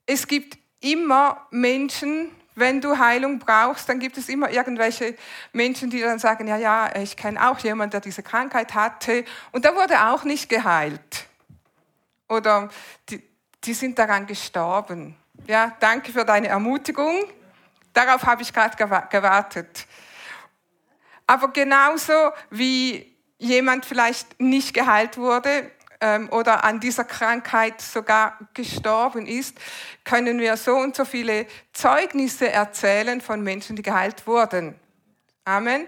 es 0.05 0.27
gibt 0.27 0.57
immer 0.79 1.47
Menschen, 1.51 2.31
wenn 2.55 2.81
du 2.81 2.97
Heilung 2.97 3.39
brauchst, 3.39 3.87
dann 3.87 3.99
gibt 3.99 4.17
es 4.17 4.29
immer 4.29 4.49
irgendwelche 4.49 5.15
Menschen, 5.53 5.89
die 5.89 6.01
dann 6.01 6.19
sagen, 6.19 6.47
ja, 6.47 6.57
ja, 6.57 6.95
ich 6.95 7.15
kenne 7.15 7.49
auch 7.49 7.59
jemanden, 7.59 7.91
der 7.91 8.01
diese 8.01 8.23
Krankheit 8.23 8.73
hatte 8.73 9.23
und 9.51 9.63
der 9.63 9.75
wurde 9.75 10.07
auch 10.07 10.23
nicht 10.23 10.49
geheilt. 10.49 11.27
Oder 12.27 12.69
die, 13.09 13.23
die 13.63 13.73
sind 13.73 13.97
daran 13.99 14.25
gestorben. 14.27 15.15
Ja, 15.47 15.75
danke 15.79 16.11
für 16.11 16.25
deine 16.25 16.47
Ermutigung. 16.47 17.23
Darauf 17.93 18.23
habe 18.25 18.41
ich 18.41 18.53
gerade 18.53 18.75
gewartet. 18.77 19.87
Aber 21.27 21.51
genauso 21.51 22.31
wie 22.49 23.15
jemand 23.37 23.85
vielleicht 23.85 24.39
nicht 24.39 24.73
geheilt 24.73 25.17
wurde, 25.17 25.71
ähm, 26.01 26.29
oder 26.29 26.63
an 26.63 26.79
dieser 26.79 27.03
Krankheit 27.03 27.79
sogar 27.79 28.37
gestorben 28.53 29.25
ist, 29.27 29.57
können 30.03 30.39
wir 30.39 30.57
so 30.57 30.75
und 30.75 30.95
so 30.95 31.05
viele 31.05 31.45
Zeugnisse 31.71 32.51
erzählen 32.51 33.21
von 33.21 33.41
Menschen, 33.41 33.75
die 33.75 33.83
geheilt 33.83 34.27
wurden. 34.27 34.75
Amen. 35.45 35.87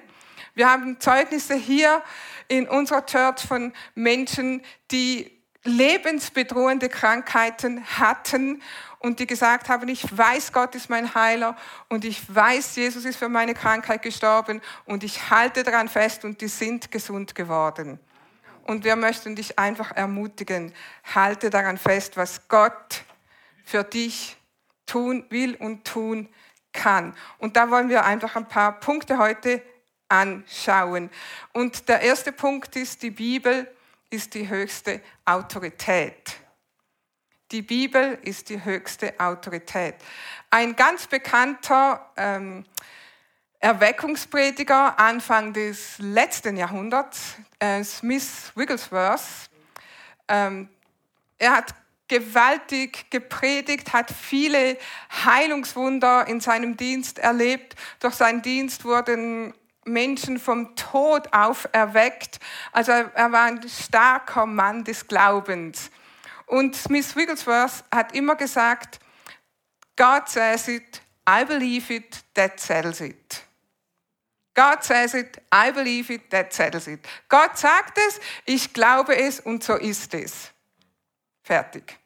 Wir 0.53 0.69
haben 0.69 0.99
Zeugnisse 0.99 1.55
hier 1.55 2.03
in 2.47 2.67
unserer 2.67 3.05
Church 3.05 3.41
von 3.41 3.73
Menschen, 3.95 4.61
die 4.91 5.31
lebensbedrohende 5.63 6.89
Krankheiten 6.89 7.83
hatten 7.97 8.61
und 8.99 9.19
die 9.19 9.27
gesagt 9.27 9.69
haben, 9.69 9.87
ich 9.87 10.05
weiß, 10.15 10.53
Gott 10.53 10.75
ist 10.75 10.89
mein 10.89 11.15
Heiler 11.15 11.55
und 11.89 12.05
ich 12.05 12.33
weiß, 12.33 12.75
Jesus 12.75 13.05
ist 13.05 13.17
für 13.17 13.29
meine 13.29 13.53
Krankheit 13.53 14.01
gestorben 14.01 14.61
und 14.85 15.03
ich 15.03 15.29
halte 15.29 15.63
daran 15.63 15.89
fest 15.89 16.23
und 16.25 16.41
die 16.41 16.47
sind 16.47 16.91
gesund 16.91 17.33
geworden. 17.33 17.99
Und 18.63 18.83
wir 18.83 18.95
möchten 18.95 19.35
dich 19.35 19.59
einfach 19.59 19.91
ermutigen, 19.91 20.73
halte 21.13 21.49
daran 21.49 21.77
fest, 21.77 22.17
was 22.17 22.47
Gott 22.47 23.03
für 23.63 23.83
dich 23.83 24.37
tun 24.85 25.25
will 25.29 25.55
und 25.55 25.85
tun 25.85 26.29
kann. 26.71 27.15
Und 27.37 27.55
da 27.55 27.69
wollen 27.69 27.89
wir 27.89 28.05
einfach 28.05 28.35
ein 28.35 28.47
paar 28.47 28.79
Punkte 28.79 29.17
heute 29.17 29.61
anschauen. 30.09 31.09
Und 31.53 31.87
der 31.89 32.01
erste 32.01 32.31
Punkt 32.31 32.75
ist, 32.75 33.01
die 33.03 33.11
Bibel 33.11 33.67
ist 34.09 34.33
die 34.33 34.47
höchste 34.47 35.01
Autorität. 35.25 36.37
Die 37.51 37.61
Bibel 37.61 38.17
ist 38.23 38.49
die 38.49 38.63
höchste 38.63 39.19
Autorität. 39.19 39.95
Ein 40.49 40.75
ganz 40.75 41.07
bekannter 41.07 42.11
ähm, 42.15 42.65
Erweckungsprediger 43.63 44.99
Anfang 44.99 45.53
des 45.53 45.97
letzten 45.97 46.57
Jahrhunderts, 46.57 47.35
äh, 47.59 47.81
Smith 47.85 48.51
Wigglesworth. 48.55 49.49
Ähm, 50.27 50.67
er 51.37 51.53
hat 51.53 51.73
gewaltig 52.09 53.09
gepredigt, 53.09 53.93
hat 53.93 54.11
viele 54.11 54.77
Heilungswunder 55.23 56.27
in 56.27 56.41
seinem 56.41 56.75
Dienst 56.75 57.19
erlebt. 57.19 57.77
Durch 58.01 58.15
seinen 58.15 58.41
Dienst 58.41 58.83
wurden 58.83 59.53
Menschen 59.85 60.39
vom 60.39 60.75
Tod 60.75 61.31
auferweckt. 61.31 62.41
Also 62.73 62.91
er 62.91 63.31
war 63.31 63.45
ein 63.45 63.61
starker 63.69 64.45
Mann 64.45 64.83
des 64.83 65.07
Glaubens. 65.07 65.89
Und 66.47 66.75
Smith 66.75 67.15
Wigglesworth 67.15 67.85
hat 67.95 68.13
immer 68.13 68.35
gesagt, 68.35 68.99
God 69.95 70.27
says 70.27 70.67
it, 70.67 71.01
I 71.25 71.45
believe 71.45 71.93
it, 71.93 72.25
that 72.33 72.59
settles 72.59 72.99
it. 72.99 73.45
God 74.53 74.83
says 74.83 75.13
it, 75.15 75.41
I 75.51 75.71
believe 75.71 76.13
it, 76.13 76.29
that 76.29 76.53
settles 76.53 76.87
it. 76.87 76.99
Gott 77.27 77.57
sagt 77.57 77.97
es, 77.97 78.19
ich 78.45 78.73
glaube 78.73 79.15
es 79.15 79.39
und 79.39 79.63
so 79.63 79.75
ist 79.75 80.13
es. 80.13 80.51
Fertig. 81.41 81.97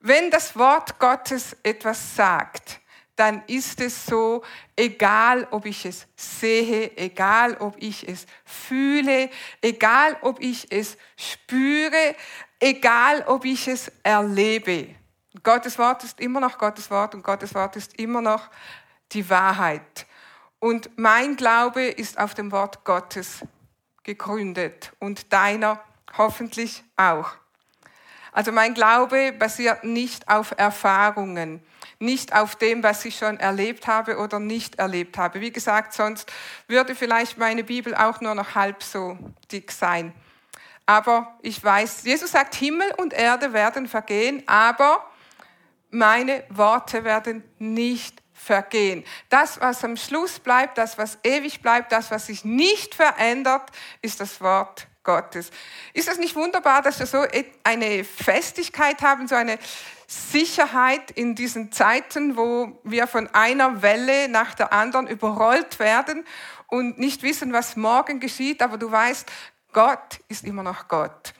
Wenn 0.00 0.30
das 0.30 0.56
Wort 0.56 0.98
Gottes 0.98 1.56
etwas 1.62 2.16
sagt, 2.16 2.80
dann 3.18 3.42
ist 3.48 3.80
es 3.80 4.06
so, 4.06 4.44
egal 4.76 5.48
ob 5.50 5.66
ich 5.66 5.84
es 5.84 6.06
sehe, 6.14 6.96
egal 6.96 7.56
ob 7.58 7.74
ich 7.78 8.06
es 8.08 8.26
fühle, 8.44 9.28
egal 9.60 10.16
ob 10.20 10.40
ich 10.40 10.70
es 10.70 10.96
spüre, 11.16 12.14
egal 12.60 13.24
ob 13.26 13.44
ich 13.44 13.66
es 13.66 13.90
erlebe. 14.04 14.94
Gottes 15.42 15.78
Wort 15.78 16.04
ist 16.04 16.20
immer 16.20 16.40
noch 16.40 16.58
Gottes 16.58 16.90
Wort 16.90 17.14
und 17.14 17.22
Gottes 17.22 17.54
Wort 17.54 17.74
ist 17.74 17.98
immer 17.98 18.20
noch 18.20 18.48
die 19.10 19.28
Wahrheit. 19.28 20.06
Und 20.60 20.90
mein 20.96 21.36
Glaube 21.36 21.84
ist 21.84 22.18
auf 22.18 22.34
dem 22.34 22.50
Wort 22.50 22.84
Gottes 22.84 23.44
gegründet 24.02 24.92
und 24.98 25.32
deiner 25.32 25.80
hoffentlich 26.16 26.82
auch. 26.96 27.30
Also 28.32 28.52
mein 28.52 28.74
Glaube 28.74 29.32
basiert 29.32 29.84
nicht 29.84 30.28
auf 30.28 30.54
Erfahrungen, 30.56 31.62
nicht 31.98 32.34
auf 32.34 32.56
dem, 32.56 32.82
was 32.82 33.04
ich 33.04 33.16
schon 33.16 33.38
erlebt 33.38 33.86
habe 33.86 34.18
oder 34.18 34.38
nicht 34.38 34.78
erlebt 34.78 35.18
habe. 35.18 35.40
Wie 35.40 35.50
gesagt, 35.52 35.92
sonst 35.92 36.30
würde 36.66 36.94
vielleicht 36.94 37.38
meine 37.38 37.64
Bibel 37.64 37.94
auch 37.94 38.20
nur 38.20 38.34
noch 38.34 38.54
halb 38.54 38.82
so 38.82 39.18
dick 39.50 39.72
sein. 39.72 40.12
Aber 40.86 41.36
ich 41.42 41.62
weiß, 41.62 42.04
Jesus 42.04 42.32
sagt, 42.32 42.54
Himmel 42.54 42.90
und 42.96 43.12
Erde 43.12 43.52
werden 43.52 43.88
vergehen, 43.88 44.42
aber 44.46 45.04
meine 45.90 46.44
Worte 46.48 47.04
werden 47.04 47.44
nicht 47.58 48.22
vergehen. 48.38 49.04
Das, 49.28 49.60
was 49.60 49.84
am 49.84 49.96
Schluss 49.96 50.38
bleibt, 50.38 50.78
das, 50.78 50.96
was 50.96 51.18
ewig 51.24 51.60
bleibt, 51.60 51.92
das, 51.92 52.10
was 52.10 52.26
sich 52.26 52.44
nicht 52.44 52.94
verändert, 52.94 53.70
ist 54.00 54.20
das 54.20 54.40
Wort 54.40 54.86
Gottes. 55.02 55.50
Ist 55.94 56.08
es 56.08 56.18
nicht 56.18 56.36
wunderbar, 56.36 56.82
dass 56.82 56.98
wir 56.98 57.06
so 57.06 57.24
eine 57.64 58.04
Festigkeit 58.04 59.00
haben, 59.02 59.26
so 59.26 59.34
eine 59.34 59.58
Sicherheit 60.06 61.10
in 61.10 61.34
diesen 61.34 61.72
Zeiten, 61.72 62.36
wo 62.36 62.78
wir 62.84 63.06
von 63.06 63.28
einer 63.34 63.82
Welle 63.82 64.28
nach 64.28 64.54
der 64.54 64.72
anderen 64.72 65.06
überrollt 65.06 65.78
werden 65.78 66.24
und 66.66 66.98
nicht 66.98 67.22
wissen, 67.22 67.52
was 67.52 67.76
morgen 67.76 68.20
geschieht, 68.20 68.62
aber 68.62 68.78
du 68.78 68.90
weißt, 68.90 69.30
Gott 69.72 70.20
ist 70.28 70.44
immer 70.44 70.62
noch 70.62 70.88
Gott. 70.88 71.34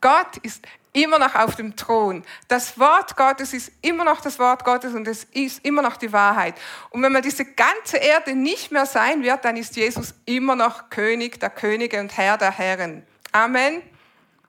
Gott 0.00 0.38
ist 0.42 0.66
immer 0.92 1.18
noch 1.18 1.34
auf 1.34 1.56
dem 1.56 1.76
Thron. 1.76 2.24
Das 2.48 2.78
Wort 2.78 3.16
Gottes 3.16 3.52
ist 3.52 3.72
immer 3.80 4.04
noch 4.04 4.20
das 4.20 4.38
Wort 4.38 4.64
Gottes 4.64 4.94
und 4.94 5.06
es 5.06 5.24
ist 5.24 5.64
immer 5.64 5.82
noch 5.82 5.96
die 5.96 6.12
Wahrheit. 6.12 6.54
Und 6.90 7.02
wenn 7.02 7.12
man 7.12 7.22
diese 7.22 7.44
ganze 7.44 7.98
Erde 7.98 8.34
nicht 8.34 8.72
mehr 8.72 8.86
sein 8.86 9.22
wird, 9.22 9.44
dann 9.44 9.56
ist 9.56 9.76
Jesus 9.76 10.14
immer 10.24 10.56
noch 10.56 10.90
König 10.90 11.38
der 11.40 11.50
Könige 11.50 12.00
und 12.00 12.16
Herr 12.16 12.36
der 12.38 12.50
Herren. 12.50 13.06
Amen. 13.32 13.82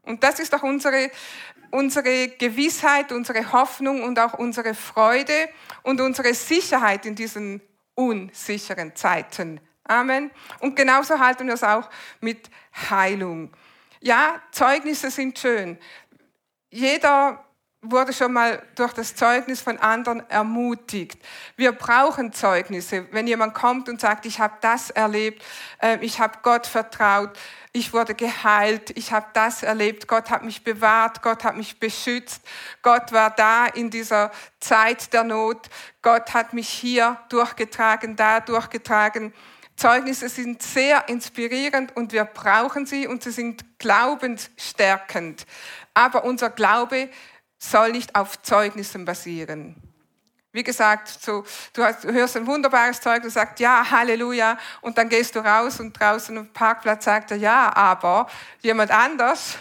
Und 0.03 0.23
das 0.23 0.39
ist 0.39 0.51
doch 0.51 0.63
unsere 0.63 1.11
unsere 1.71 2.27
Gewissheit, 2.27 3.11
unsere 3.11 3.51
Hoffnung 3.51 4.03
und 4.03 4.19
auch 4.19 4.33
unsere 4.33 4.73
Freude 4.73 5.49
und 5.83 6.01
unsere 6.01 6.33
Sicherheit 6.33 7.05
in 7.05 7.15
diesen 7.15 7.61
unsicheren 7.95 8.95
Zeiten. 8.95 9.59
Amen. 9.85 10.31
Und 10.59 10.75
genauso 10.75 11.19
halten 11.19 11.47
wir 11.47 11.55
es 11.55 11.63
auch 11.63 11.89
mit 12.19 12.49
Heilung. 12.89 13.51
Ja, 13.99 14.41
Zeugnisse 14.51 15.11
sind 15.11 15.37
schön. 15.37 15.77
Jeder 16.71 17.43
wurde 17.81 18.13
schon 18.13 18.31
mal 18.31 18.61
durch 18.75 18.93
das 18.93 19.15
Zeugnis 19.15 19.59
von 19.59 19.77
anderen 19.77 20.27
ermutigt. 20.29 21.17
Wir 21.57 21.71
brauchen 21.71 22.31
Zeugnisse. 22.31 23.07
Wenn 23.11 23.27
jemand 23.27 23.55
kommt 23.55 23.89
und 23.89 23.99
sagt, 23.99 24.25
ich 24.25 24.39
habe 24.39 24.53
das 24.61 24.91
erlebt, 24.91 25.43
äh, 25.81 25.97
ich 26.01 26.19
habe 26.19 26.39
Gott 26.43 26.67
vertraut, 26.67 27.31
ich 27.73 27.91
wurde 27.91 28.13
geheilt, 28.13 28.95
ich 28.97 29.11
habe 29.11 29.25
das 29.33 29.63
erlebt, 29.63 30.07
Gott 30.07 30.29
hat 30.29 30.43
mich 30.43 30.63
bewahrt, 30.63 31.21
Gott 31.23 31.43
hat 31.43 31.57
mich 31.57 31.79
beschützt, 31.79 32.41
Gott 32.83 33.11
war 33.11 33.31
da 33.31 33.65
in 33.65 33.89
dieser 33.89 34.31
Zeit 34.59 35.11
der 35.11 35.23
Not, 35.23 35.69
Gott 36.01 36.33
hat 36.33 36.53
mich 36.53 36.69
hier 36.69 37.17
durchgetragen, 37.29 38.15
da 38.15 38.39
durchgetragen. 38.41 39.33
Zeugnisse 39.75 40.29
sind 40.29 40.61
sehr 40.61 41.09
inspirierend 41.09 41.95
und 41.95 42.11
wir 42.13 42.25
brauchen 42.25 42.85
sie 42.85 43.07
und 43.07 43.23
sie 43.23 43.31
sind 43.31 43.79
glaubensstärkend. 43.79 45.47
Aber 45.93 46.23
unser 46.23 46.49
Glaube 46.49 47.09
soll 47.57 47.91
nicht 47.91 48.15
auf 48.15 48.41
Zeugnissen 48.41 49.05
basieren. 49.05 49.75
Wie 50.53 50.63
gesagt, 50.63 51.07
so, 51.07 51.45
du, 51.73 51.83
hast, 51.83 52.03
du 52.03 52.11
hörst 52.11 52.35
ein 52.35 52.45
wunderbares 52.45 52.99
Zeug, 52.99 53.23
du 53.23 53.29
sagst 53.29 53.59
ja, 53.59 53.89
Halleluja, 53.89 54.57
und 54.81 54.97
dann 54.97 55.07
gehst 55.07 55.35
du 55.35 55.39
raus 55.39 55.79
und 55.79 55.97
draußen 55.97 56.37
am 56.37 56.51
Parkplatz 56.51 57.05
sagt 57.05 57.31
er 57.31 57.37
ja, 57.37 57.73
aber 57.73 58.27
jemand 58.61 58.91
anders, 58.91 59.57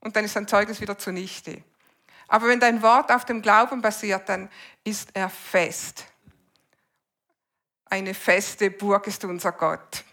und 0.00 0.16
dann 0.16 0.24
ist 0.24 0.34
dein 0.34 0.48
Zeugnis 0.48 0.80
wieder 0.80 0.98
zunichte. 0.98 1.62
Aber 2.26 2.48
wenn 2.48 2.60
dein 2.60 2.82
Wort 2.82 3.10
auf 3.10 3.24
dem 3.24 3.40
Glauben 3.40 3.80
basiert, 3.80 4.28
dann 4.28 4.50
ist 4.84 5.10
er 5.14 5.30
fest. 5.30 6.04
Eine 7.86 8.14
feste 8.14 8.70
Burg 8.70 9.06
ist 9.06 9.24
unser 9.24 9.52
Gott. 9.52 10.04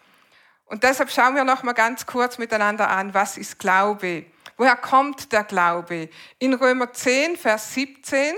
Und 0.65 0.83
deshalb 0.83 1.11
schauen 1.11 1.35
wir 1.35 1.43
noch 1.43 1.63
mal 1.63 1.73
ganz 1.73 2.05
kurz 2.05 2.37
miteinander 2.37 2.89
an, 2.89 3.13
was 3.13 3.37
ist 3.37 3.59
Glaube? 3.59 4.25
Woher 4.57 4.77
kommt 4.77 5.31
der 5.31 5.43
Glaube? 5.43 6.09
In 6.39 6.53
Römer 6.53 6.93
10, 6.93 7.35
Vers 7.35 7.73
17, 7.73 8.35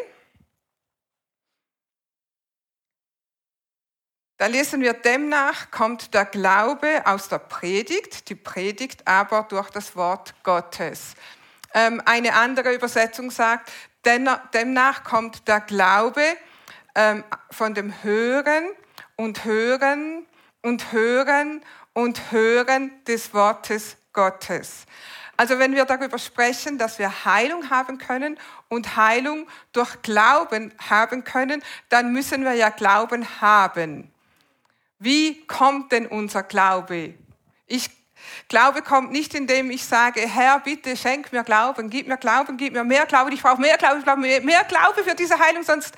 da 4.38 4.46
lesen 4.46 4.82
wir, 4.82 4.94
demnach 4.94 5.72
kommt 5.72 6.14
der 6.14 6.26
Glaube 6.26 7.02
aus 7.06 7.28
der 7.28 7.40
Predigt, 7.40 8.30
die 8.30 8.36
Predigt 8.36 9.08
aber 9.08 9.44
durch 9.50 9.72
das 9.72 9.96
Wort 9.96 10.36
Gottes. 10.44 11.16
Ähm, 11.74 12.02
eine 12.06 12.34
andere 12.34 12.74
Übersetzung 12.74 13.32
sagt, 13.32 13.72
demnach 14.06 15.04
kommt 15.04 15.48
der 15.48 15.62
Glaube 15.62 16.24
ähm, 16.94 17.24
von 17.50 17.74
dem 17.74 18.04
Hören 18.04 18.66
und 19.16 19.44
Hören 19.44 20.28
und 20.62 20.92
Hören 20.92 21.64
und 21.94 22.32
Hören 22.32 22.92
des 23.06 23.34
Wortes 23.34 23.98
Gottes. 24.14 24.86
Also 25.38 25.60
wenn 25.60 25.76
wir 25.76 25.86
darüber 25.86 26.18
sprechen, 26.18 26.80
dass 26.80 26.98
wir 26.98 27.26
Heilung 27.26 27.70
haben 27.70 28.00
können 28.00 28.40
und 28.70 28.98
Heilung 28.98 29.48
durch 29.72 30.02
Glauben 30.02 30.74
haben 30.90 31.24
können, 31.24 31.64
dann 31.90 32.12
müssen 32.12 32.44
wir 32.44 32.54
ja 32.54 32.70
Glauben 32.70 33.26
haben. 33.40 34.12
Wie 34.98 35.46
kommt 35.46 35.92
denn 35.92 36.08
unser 36.08 36.42
Glaube? 36.42 37.14
Ich 37.68 37.92
Glaube 38.50 38.82
kommt 38.82 39.12
nicht, 39.12 39.36
indem 39.36 39.70
ich 39.70 39.86
sage, 39.86 40.22
Herr, 40.22 40.60
bitte 40.60 40.98
schenk 40.98 41.32
mir 41.32 41.44
Glauben, 41.44 41.90
gib 41.90 42.08
mir 42.08 42.18
Glauben, 42.18 42.58
gib 42.58 42.74
mir 42.74 42.84
mehr 42.84 43.06
Glauben, 43.06 43.32
ich 43.32 43.42
brauche 43.42 43.62
mehr 43.62 43.78
Glauben, 43.78 44.00
ich 44.00 44.06
brauche 44.06 44.18
mehr, 44.18 44.42
mehr 44.42 44.64
Glaube 44.64 45.04
für 45.04 45.16
diese 45.16 45.38
Heilung, 45.38 45.64
sonst, 45.64 45.94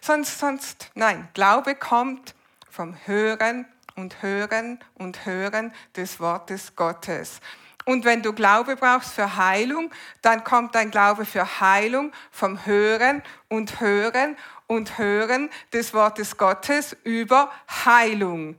sonst, 0.00 0.38
sonst. 0.38 0.90
Nein, 0.94 1.28
Glaube 1.34 1.74
kommt 1.74 2.34
vom 2.70 2.96
Hören 3.06 3.66
und 3.96 4.22
Hören 4.22 4.78
und 4.94 5.26
Hören 5.26 5.72
des 5.96 6.20
Wortes 6.20 6.74
Gottes. 6.74 7.40
Und 7.88 8.04
wenn 8.04 8.20
du 8.20 8.34
Glaube 8.34 8.76
brauchst 8.76 9.14
für 9.14 9.38
Heilung, 9.38 9.90
dann 10.20 10.44
kommt 10.44 10.74
dein 10.74 10.90
Glaube 10.90 11.24
für 11.24 11.58
Heilung 11.58 12.12
vom 12.30 12.66
Hören 12.66 13.22
und 13.48 13.80
Hören 13.80 14.36
und 14.66 14.98
Hören 14.98 15.48
des 15.72 15.94
Wortes 15.94 16.36
Gottes 16.36 16.94
über 17.02 17.50
Heilung. 17.86 18.56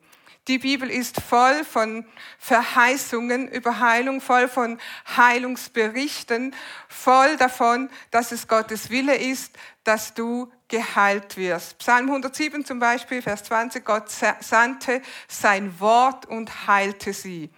Die 0.47 0.57
Bibel 0.57 0.89
ist 0.89 1.21
voll 1.21 1.63
von 1.63 2.05
Verheißungen 2.39 3.47
über 3.49 3.79
Heilung, 3.79 4.19
voll 4.19 4.47
von 4.47 4.79
Heilungsberichten, 5.15 6.55
voll 6.87 7.37
davon, 7.37 7.91
dass 8.09 8.31
es 8.31 8.47
Gottes 8.47 8.89
Wille 8.89 9.15
ist, 9.15 9.55
dass 9.83 10.15
du 10.15 10.51
geheilt 10.69 11.37
wirst. 11.37 11.77
Psalm 11.77 12.07
107 12.07 12.65
zum 12.65 12.79
Beispiel, 12.79 13.21
Vers 13.21 13.43
20, 13.43 13.85
Gott 13.85 14.05
sandte 14.39 15.03
sein 15.27 15.79
Wort 15.79 16.25
und 16.25 16.65
heilte 16.65 17.13
sie. 17.13 17.51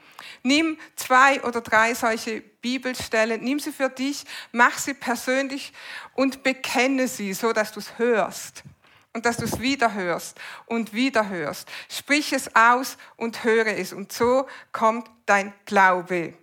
Nimm 0.44 0.78
zwei 0.96 1.42
oder 1.44 1.62
drei 1.62 1.94
solche 1.94 2.42
Bibelstellen, 2.42 3.44
nimm 3.44 3.60
sie 3.60 3.72
für 3.72 3.90
dich, 3.90 4.26
mach 4.52 4.78
sie 4.78 4.94
persönlich 4.94 5.74
und 6.16 6.44
bekenne 6.44 7.08
sie, 7.08 7.34
so 7.34 7.54
dass 7.54 7.72
du 7.72 7.80
es 7.80 7.98
hörst 7.98 8.64
und 9.14 9.26
dass 9.26 9.38
du 9.38 9.46
es 9.46 9.60
wieder 9.60 9.94
hörst 9.94 10.40
und 10.66 10.94
wieder 10.94 11.30
hörst. 11.30 11.68
Sprich 11.90 12.34
es 12.34 12.56
aus 12.56 12.98
und 13.18 13.44
höre 13.44 13.78
es 13.78 13.94
und 13.94 14.12
so 14.12 14.48
kommt 14.72 15.10
dein 15.26 15.54
Glaube. 15.66 16.34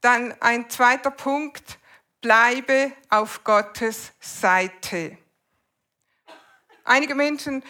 Dann 0.00 0.34
ein 0.40 0.68
zweiter 0.70 1.10
Punkt, 1.10 1.78
bleibe 2.20 2.92
auf 3.08 3.44
Gottes 3.44 4.12
Seite. 4.20 5.16
Einige 6.84 7.14
Menschen 7.14 7.62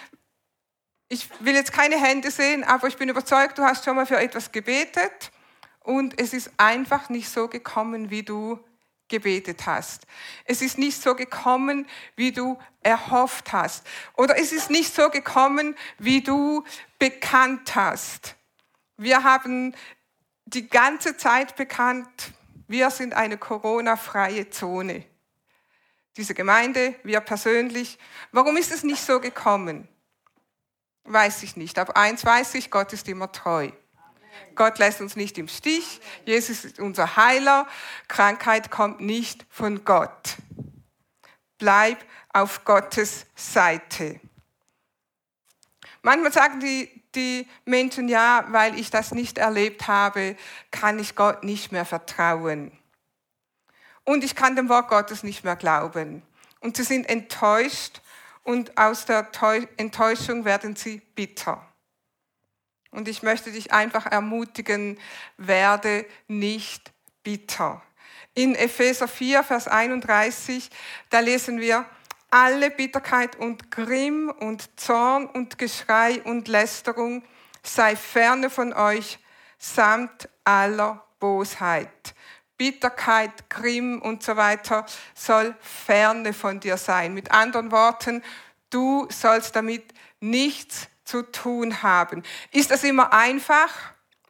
ich 1.10 1.28
will 1.40 1.54
jetzt 1.54 1.72
keine 1.72 2.00
Hände 2.00 2.30
sehen, 2.30 2.62
aber 2.62 2.86
ich 2.86 2.96
bin 2.96 3.08
überzeugt, 3.08 3.58
du 3.58 3.64
hast 3.64 3.84
schon 3.84 3.96
mal 3.96 4.06
für 4.06 4.18
etwas 4.18 4.52
gebetet 4.52 5.32
und 5.80 6.18
es 6.20 6.32
ist 6.32 6.52
einfach 6.56 7.08
nicht 7.08 7.28
so 7.28 7.48
gekommen, 7.48 8.10
wie 8.10 8.22
du 8.22 8.60
gebetet 9.08 9.66
hast. 9.66 10.06
Es 10.44 10.62
ist 10.62 10.78
nicht 10.78 11.02
so 11.02 11.16
gekommen, 11.16 11.88
wie 12.14 12.30
du 12.30 12.56
erhofft 12.80 13.52
hast. 13.52 13.84
Oder 14.16 14.38
es 14.38 14.52
ist 14.52 14.70
nicht 14.70 14.94
so 14.94 15.10
gekommen, 15.10 15.76
wie 15.98 16.22
du 16.22 16.62
bekannt 17.00 17.74
hast. 17.74 18.36
Wir 18.96 19.24
haben 19.24 19.74
die 20.44 20.68
ganze 20.68 21.16
Zeit 21.16 21.56
bekannt, 21.56 22.32
wir 22.68 22.88
sind 22.90 23.14
eine 23.14 23.36
Corona-freie 23.36 24.50
Zone. 24.50 25.04
Diese 26.16 26.34
Gemeinde, 26.34 26.94
wir 27.02 27.20
persönlich. 27.20 27.98
Warum 28.30 28.56
ist 28.56 28.70
es 28.70 28.84
nicht 28.84 29.04
so 29.04 29.18
gekommen? 29.18 29.88
Weiß 31.04 31.42
ich 31.42 31.56
nicht. 31.56 31.78
Aber 31.78 31.96
eins 31.96 32.24
weiß 32.24 32.54
ich, 32.54 32.70
Gott 32.70 32.92
ist 32.92 33.08
immer 33.08 33.32
treu. 33.32 33.70
Gott 34.54 34.78
lässt 34.78 35.00
uns 35.00 35.16
nicht 35.16 35.38
im 35.38 35.48
Stich. 35.48 36.00
Jesus 36.24 36.64
ist 36.64 36.78
unser 36.78 37.16
Heiler. 37.16 37.66
Krankheit 38.08 38.70
kommt 38.70 39.00
nicht 39.00 39.46
von 39.50 39.84
Gott. 39.84 40.36
Bleib 41.58 41.98
auf 42.32 42.64
Gottes 42.64 43.26
Seite. 43.34 44.20
Manchmal 46.02 46.32
sagen 46.32 46.60
die, 46.60 46.88
die 47.14 47.46
Menschen, 47.64 48.08
ja, 48.08 48.44
weil 48.48 48.78
ich 48.78 48.90
das 48.90 49.12
nicht 49.12 49.38
erlebt 49.38 49.88
habe, 49.88 50.36
kann 50.70 50.98
ich 50.98 51.16
Gott 51.16 51.44
nicht 51.44 51.72
mehr 51.72 51.84
vertrauen. 51.84 52.72
Und 54.04 54.24
ich 54.24 54.34
kann 54.34 54.56
dem 54.56 54.68
Wort 54.68 54.88
Gottes 54.88 55.22
nicht 55.22 55.44
mehr 55.44 55.56
glauben. 55.56 56.22
Und 56.60 56.76
sie 56.76 56.84
sind 56.84 57.08
enttäuscht 57.08 57.99
und 58.42 58.76
aus 58.78 59.04
der 59.04 59.28
Enttäuschung 59.76 60.44
werden 60.44 60.76
sie 60.76 61.00
bitter. 61.14 61.66
Und 62.90 63.06
ich 63.06 63.22
möchte 63.22 63.52
dich 63.52 63.72
einfach 63.72 64.06
ermutigen, 64.06 64.98
werde 65.36 66.06
nicht 66.26 66.92
bitter. 67.22 67.82
In 68.34 68.54
Epheser 68.54 69.08
4, 69.08 69.44
Vers 69.44 69.68
31, 69.68 70.70
da 71.10 71.20
lesen 71.20 71.60
wir, 71.60 71.86
alle 72.30 72.70
Bitterkeit 72.70 73.36
und 73.36 73.70
Grimm 73.70 74.30
und 74.30 74.78
Zorn 74.78 75.26
und 75.26 75.58
Geschrei 75.58 76.22
und 76.22 76.46
Lästerung 76.46 77.24
sei 77.62 77.96
ferne 77.96 78.50
von 78.50 78.72
euch 78.72 79.18
samt 79.58 80.28
aller 80.44 81.04
Bosheit. 81.18 82.14
Bitterkeit, 82.60 83.48
Grimm 83.48 84.02
und 84.02 84.22
so 84.22 84.36
weiter 84.36 84.84
soll 85.14 85.56
ferne 85.60 86.34
von 86.34 86.60
dir 86.60 86.76
sein. 86.76 87.14
Mit 87.14 87.30
anderen 87.30 87.72
Worten, 87.72 88.22
du 88.68 89.08
sollst 89.10 89.56
damit 89.56 89.94
nichts 90.20 90.88
zu 91.04 91.22
tun 91.22 91.82
haben. 91.82 92.22
Ist 92.50 92.70
das 92.70 92.84
immer 92.84 93.14
einfach, 93.14 93.70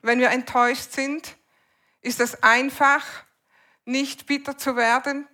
wenn 0.03 0.21
wir 0.21 0.31
enttäuscht 0.31 0.93
sind? 0.93 1.37
Ist 2.03 2.21
das 2.21 2.45
einfach, 2.45 3.05
nicht 3.85 4.27
bitter 4.27 4.57
zu 4.57 4.77
werden? 4.77 5.27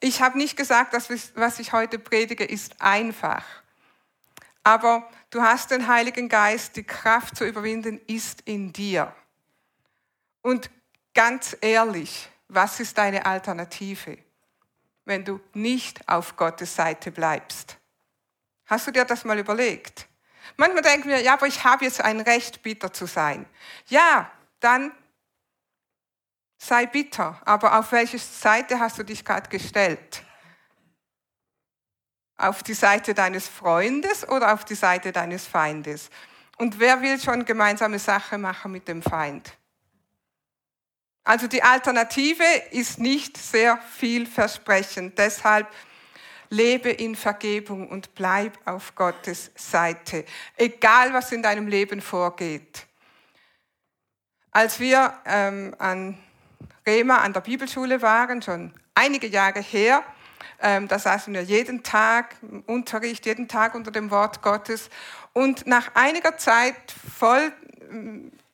Ich 0.00 0.22
habe 0.22 0.38
nicht 0.38 0.56
gesagt, 0.56 0.94
dass 0.94 1.10
was 1.34 1.58
ich 1.58 1.74
heute 1.74 1.98
predige, 1.98 2.44
ist 2.44 2.80
einfach. 2.80 3.44
Aber 4.62 5.10
du 5.28 5.42
hast 5.42 5.72
den 5.72 5.88
Heiligen 5.88 6.30
Geist, 6.30 6.76
die 6.76 6.84
Kraft 6.84 7.36
zu 7.36 7.44
überwinden 7.44 8.00
ist 8.06 8.40
in 8.46 8.72
dir. 8.72 9.14
Und 10.40 10.70
ganz 11.14 11.56
ehrlich, 11.60 12.28
was 12.48 12.80
ist 12.80 12.98
deine 12.98 13.24
Alternative, 13.24 14.18
wenn 15.04 15.24
du 15.24 15.40
nicht 15.54 16.06
auf 16.08 16.36
Gottes 16.36 16.74
Seite 16.74 17.10
bleibst? 17.10 17.78
Hast 18.66 18.86
du 18.86 18.90
dir 18.90 19.04
das 19.04 19.24
mal 19.24 19.38
überlegt? 19.38 20.06
Manchmal 20.56 20.82
denken 20.82 21.08
wir, 21.08 21.20
ja, 21.20 21.34
aber 21.34 21.46
ich 21.46 21.64
habe 21.64 21.84
jetzt 21.84 22.00
ein 22.00 22.20
Recht, 22.20 22.62
bitter 22.62 22.92
zu 22.92 23.06
sein. 23.06 23.46
Ja, 23.86 24.30
dann 24.60 24.92
sei 26.58 26.86
bitter. 26.86 27.40
Aber 27.44 27.78
auf 27.78 27.92
welche 27.92 28.18
Seite 28.18 28.78
hast 28.78 28.98
du 28.98 29.02
dich 29.02 29.24
gerade 29.24 29.48
gestellt? 29.48 30.22
Auf 32.36 32.62
die 32.62 32.74
Seite 32.74 33.14
deines 33.14 33.48
Freundes 33.48 34.26
oder 34.28 34.52
auf 34.52 34.64
die 34.64 34.74
Seite 34.74 35.12
deines 35.12 35.46
Feindes? 35.46 36.10
Und 36.56 36.78
wer 36.78 37.00
will 37.02 37.20
schon 37.20 37.44
gemeinsame 37.44 37.98
Sache 37.98 38.38
machen 38.38 38.72
mit 38.72 38.88
dem 38.88 39.02
Feind? 39.02 39.56
Also 41.24 41.46
die 41.46 41.62
Alternative 41.62 42.44
ist 42.70 42.98
nicht 42.98 43.38
sehr 43.38 43.78
vielversprechend. 43.78 45.18
Deshalb 45.18 45.66
lebe 46.50 46.90
in 46.90 47.16
Vergebung 47.16 47.88
und 47.88 48.14
bleib 48.14 48.58
auf 48.66 48.94
Gottes 48.94 49.50
Seite, 49.54 50.26
egal 50.56 51.14
was 51.14 51.32
in 51.32 51.42
deinem 51.42 51.66
Leben 51.66 52.02
vorgeht. 52.02 52.86
Als 54.50 54.78
wir 54.78 55.14
ähm, 55.24 55.74
an 55.78 56.18
Rema 56.86 57.16
an 57.16 57.32
der 57.32 57.40
Bibelschule 57.40 58.02
waren, 58.02 58.42
schon 58.42 58.72
einige 58.94 59.26
Jahre 59.26 59.60
her, 59.60 60.04
ähm, 60.60 60.86
da 60.86 60.98
saßen 60.98 61.32
wir 61.32 61.42
jeden 61.42 61.82
Tag 61.82 62.36
im 62.42 62.60
Unterricht, 62.66 63.26
jeden 63.26 63.48
Tag 63.48 63.74
unter 63.74 63.90
dem 63.90 64.10
Wort 64.10 64.42
Gottes. 64.42 64.90
Und 65.32 65.66
nach 65.66 65.94
einiger 65.94 66.36
Zeit 66.36 66.76
voll 67.18 67.52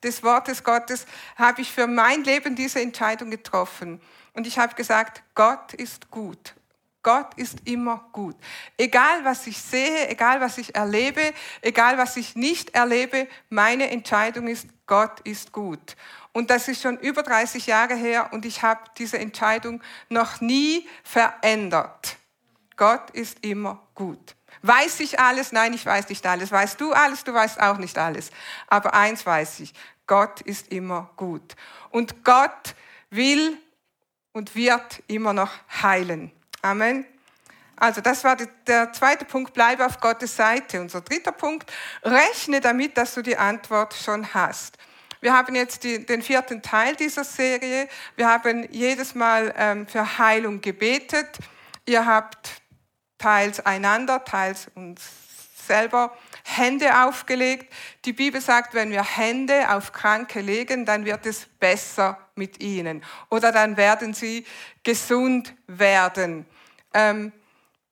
des 0.03 0.23
Wortes 0.23 0.63
Gottes 0.63 1.05
habe 1.35 1.61
ich 1.61 1.71
für 1.71 1.87
mein 1.87 2.23
Leben 2.23 2.55
diese 2.55 2.81
Entscheidung 2.81 3.31
getroffen. 3.31 4.01
Und 4.33 4.47
ich 4.47 4.57
habe 4.59 4.75
gesagt, 4.75 5.23
Gott 5.35 5.73
ist 5.73 6.09
gut 6.09 6.55
Gott 7.03 7.33
ist 7.35 7.67
immer 7.67 8.05
gut. 8.11 8.35
Egal 8.77 9.25
was 9.25 9.47
ich 9.47 9.59
sehe, 9.59 10.07
egal 10.09 10.39
was 10.39 10.57
ich 10.59 10.75
erlebe, 10.75 11.33
egal 11.61 11.97
was 11.97 12.15
ich 12.15 12.35
nicht 12.35 12.75
erlebe, 12.75 13.27
meine 13.49 13.89
Entscheidung 13.89 14.47
ist, 14.47 14.67
Gott 14.85 15.19
ist 15.21 15.51
gut. 15.51 15.95
Und 16.31 16.51
das 16.51 16.67
ist 16.67 16.81
schon 16.81 16.97
über 16.99 17.23
30 17.23 17.65
Jahre 17.65 17.95
her 17.95 18.29
und 18.31 18.45
ich 18.45 18.61
habe 18.61 18.81
diese 18.97 19.17
Entscheidung 19.17 19.81
noch 20.09 20.41
nie 20.41 20.87
verändert. 21.03 22.17
Gott 22.77 23.09
ist 23.11 23.43
immer 23.43 23.81
gut. 23.95 24.35
Weiß 24.61 24.99
ich 24.99 25.19
alles? 25.19 25.51
Nein, 25.51 25.73
ich 25.73 25.85
weiß 25.85 26.07
nicht 26.09 26.25
alles. 26.25 26.51
Weißt 26.51 26.79
du 26.79 26.93
alles? 26.93 27.23
Du 27.23 27.33
weißt 27.33 27.59
auch 27.59 27.77
nicht 27.77 27.97
alles. 27.97 28.29
Aber 28.67 28.93
eins 28.93 29.25
weiß 29.25 29.59
ich, 29.61 29.73
Gott 30.07 30.41
ist 30.41 30.71
immer 30.71 31.09
gut. 31.15 31.55
Und 31.89 32.23
Gott 32.23 32.75
will 33.09 33.57
und 34.33 34.55
wird 34.55 35.03
immer 35.07 35.33
noch 35.33 35.51
heilen. 35.81 36.31
Amen. 36.61 37.05
Also 37.75 37.99
das 37.99 38.23
war 38.23 38.37
der 38.67 38.93
zweite 38.93 39.25
Punkt, 39.25 39.53
bleibe 39.53 39.85
auf 39.85 39.99
Gottes 39.99 40.35
Seite. 40.35 40.79
Unser 40.81 41.01
dritter 41.01 41.31
Punkt, 41.31 41.71
rechne 42.03 42.61
damit, 42.61 42.95
dass 42.95 43.15
du 43.15 43.23
die 43.23 43.37
Antwort 43.37 43.95
schon 43.95 44.33
hast. 44.33 44.77
Wir 45.19 45.33
haben 45.33 45.55
jetzt 45.55 45.83
die, 45.83 46.05
den 46.05 46.21
vierten 46.21 46.61
Teil 46.61 46.95
dieser 46.95 47.23
Serie. 47.23 47.87
Wir 48.15 48.27
haben 48.27 48.67
jedes 48.71 49.15
Mal 49.15 49.53
ähm, 49.57 49.87
für 49.87 50.17
Heilung 50.17 50.61
gebetet. 50.61 51.37
Ihr 51.85 52.05
habt 52.05 52.61
teils 53.17 53.59
einander, 53.65 54.23
teils 54.25 54.69
uns 54.75 55.01
selber 55.67 56.15
Hände 56.43 57.03
aufgelegt. 57.03 57.73
Die 58.05 58.13
Bibel 58.13 58.41
sagt, 58.41 58.73
wenn 58.73 58.91
wir 58.91 59.03
Hände 59.03 59.69
auf 59.73 59.91
Kranke 59.91 60.41
legen, 60.41 60.85
dann 60.85 61.05
wird 61.05 61.25
es 61.25 61.45
besser 61.59 62.17
mit 62.35 62.61
ihnen. 62.61 63.03
Oder 63.29 63.51
dann 63.51 63.77
werden 63.77 64.13
sie 64.13 64.45
gesund 64.83 65.53
werden 65.67 66.45
ähm, 66.93 67.31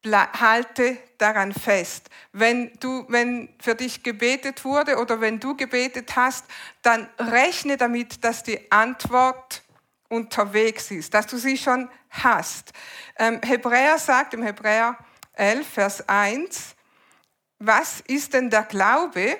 halte 0.06 0.98
daran 1.18 1.54
fest. 1.54 2.10
Wenn, 2.32 2.72
du, 2.80 3.06
wenn 3.10 3.50
für 3.60 3.76
dich 3.76 4.04
gebetet 4.04 4.64
wurde 4.64 4.98
oder 4.98 5.20
wenn 5.20 5.40
du 5.40 5.56
gebetet 5.56 6.16
hast, 6.16 6.46
dann 6.82 7.10
rechne 7.20 7.78
damit, 7.78 8.24
dass 8.24 8.44
die 8.44 8.72
Antwort 8.72 9.64
unterwegs 10.08 10.90
ist, 10.92 11.14
dass 11.14 11.28
du 11.28 11.38
sie 11.38 11.58
schon 11.58 11.90
hast. 12.10 12.72
Ähm, 13.18 13.40
Hebräer 13.44 13.98
sagt 14.00 14.34
im 14.34 14.42
Hebräer 14.42 14.98
11, 15.34 15.68
Vers 15.68 16.10
1, 16.10 16.76
was 17.60 18.00
ist 18.08 18.34
denn 18.34 18.50
der 18.50 18.64
Glaube? 18.64 19.38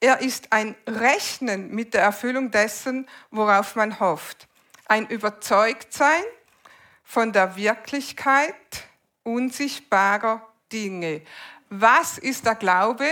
Er 0.00 0.20
ist 0.20 0.52
ein 0.52 0.74
Rechnen 0.86 1.74
mit 1.74 1.94
der 1.94 2.02
Erfüllung 2.02 2.50
dessen, 2.50 3.08
worauf 3.30 3.74
man 3.74 4.00
hofft. 4.00 4.48
Ein 4.86 5.06
Überzeugtsein 5.06 6.22
von 7.02 7.32
der 7.32 7.56
Wirklichkeit 7.56 8.54
unsichtbarer 9.22 10.46
Dinge. 10.72 11.22
Was 11.70 12.18
ist 12.18 12.46
der 12.46 12.54
Glaube? 12.54 13.06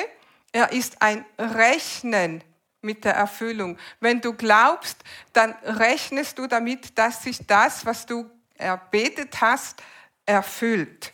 Er 0.52 0.72
ist 0.72 1.00
ein 1.00 1.24
Rechnen 1.38 2.44
mit 2.82 3.04
der 3.04 3.14
Erfüllung. 3.14 3.78
Wenn 4.00 4.20
du 4.20 4.34
glaubst, 4.34 5.02
dann 5.32 5.52
rechnest 5.62 6.38
du 6.38 6.46
damit, 6.46 6.98
dass 6.98 7.22
sich 7.22 7.46
das, 7.46 7.86
was 7.86 8.04
du 8.06 8.30
erbetet 8.56 9.40
hast, 9.40 9.82
erfüllt. 10.26 11.12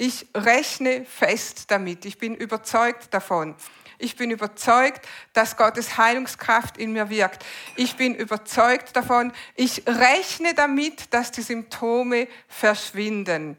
Ich 0.00 0.28
rechne 0.34 1.04
fest 1.04 1.70
damit. 1.70 2.06
Ich 2.06 2.16
bin 2.16 2.34
überzeugt 2.34 3.12
davon. 3.12 3.54
Ich 3.98 4.16
bin 4.16 4.30
überzeugt, 4.30 5.06
dass 5.34 5.58
Gottes 5.58 5.98
Heilungskraft 5.98 6.78
in 6.78 6.94
mir 6.94 7.10
wirkt. 7.10 7.44
Ich 7.76 7.96
bin 7.96 8.14
überzeugt 8.14 8.96
davon. 8.96 9.30
Ich 9.56 9.82
rechne 9.86 10.54
damit, 10.54 11.12
dass 11.12 11.32
die 11.32 11.42
Symptome 11.42 12.28
verschwinden. 12.48 13.58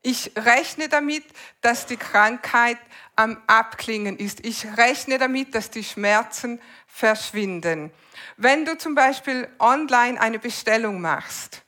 Ich 0.00 0.30
rechne 0.36 0.88
damit, 0.88 1.24
dass 1.60 1.86
die 1.86 1.96
Krankheit 1.96 2.78
am 3.16 3.42
Abklingen 3.48 4.16
ist. 4.16 4.46
Ich 4.46 4.64
rechne 4.76 5.18
damit, 5.18 5.56
dass 5.56 5.70
die 5.70 5.82
Schmerzen 5.82 6.60
verschwinden. 6.86 7.90
Wenn 8.36 8.64
du 8.64 8.78
zum 8.78 8.94
Beispiel 8.94 9.48
online 9.58 10.20
eine 10.20 10.38
Bestellung 10.38 11.00
machst, 11.00 11.62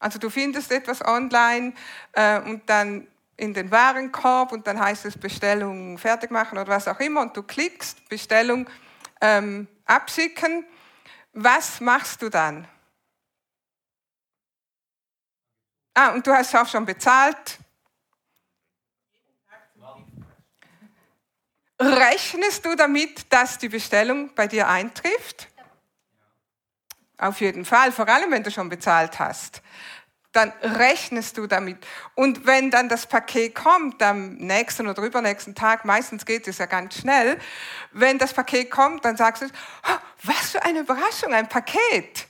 also 0.00 0.18
du 0.18 0.28
findest 0.28 0.72
etwas 0.72 1.04
online 1.04 1.72
äh, 2.14 2.40
und 2.40 2.68
dann 2.68 3.06
in 3.40 3.54
den 3.54 3.70
Warenkorb 3.70 4.52
und 4.52 4.66
dann 4.66 4.78
heißt 4.78 5.06
es 5.06 5.16
Bestellung 5.16 5.96
fertig 5.96 6.30
machen 6.30 6.58
oder 6.58 6.68
was 6.68 6.86
auch 6.86 7.00
immer 7.00 7.22
und 7.22 7.34
du 7.34 7.42
klickst 7.42 8.06
Bestellung 8.10 8.68
ähm, 9.22 9.66
abschicken. 9.86 10.66
Was 11.32 11.80
machst 11.80 12.20
du 12.20 12.28
dann? 12.28 12.68
Ah, 15.94 16.10
und 16.10 16.26
du 16.26 16.32
hast 16.32 16.54
auch 16.54 16.68
schon 16.68 16.84
bezahlt. 16.84 17.58
Rechnest 21.80 22.66
du 22.66 22.74
damit, 22.76 23.32
dass 23.32 23.56
die 23.56 23.70
Bestellung 23.70 24.34
bei 24.34 24.46
dir 24.46 24.68
eintrifft? 24.68 25.48
Auf 27.16 27.40
jeden 27.40 27.64
Fall, 27.64 27.90
vor 27.90 28.06
allem 28.06 28.30
wenn 28.30 28.42
du 28.42 28.50
schon 28.50 28.68
bezahlt 28.68 29.18
hast 29.18 29.62
dann 30.32 30.52
rechnest 30.62 31.36
du 31.38 31.46
damit. 31.46 31.78
Und 32.14 32.46
wenn 32.46 32.70
dann 32.70 32.88
das 32.88 33.06
Paket 33.06 33.54
kommt, 33.54 34.02
am 34.02 34.34
nächsten 34.34 34.86
oder 34.86 35.02
übernächsten 35.02 35.54
Tag, 35.54 35.84
meistens 35.84 36.24
geht 36.24 36.46
es 36.46 36.58
ja 36.58 36.66
ganz 36.66 36.98
schnell, 36.98 37.38
wenn 37.92 38.18
das 38.18 38.32
Paket 38.32 38.70
kommt, 38.70 39.04
dann 39.04 39.16
sagst 39.16 39.42
du, 39.42 39.46
oh, 39.46 39.96
was 40.22 40.52
für 40.52 40.62
eine 40.62 40.80
Überraschung, 40.80 41.32
ein 41.32 41.48
Paket. 41.48 42.26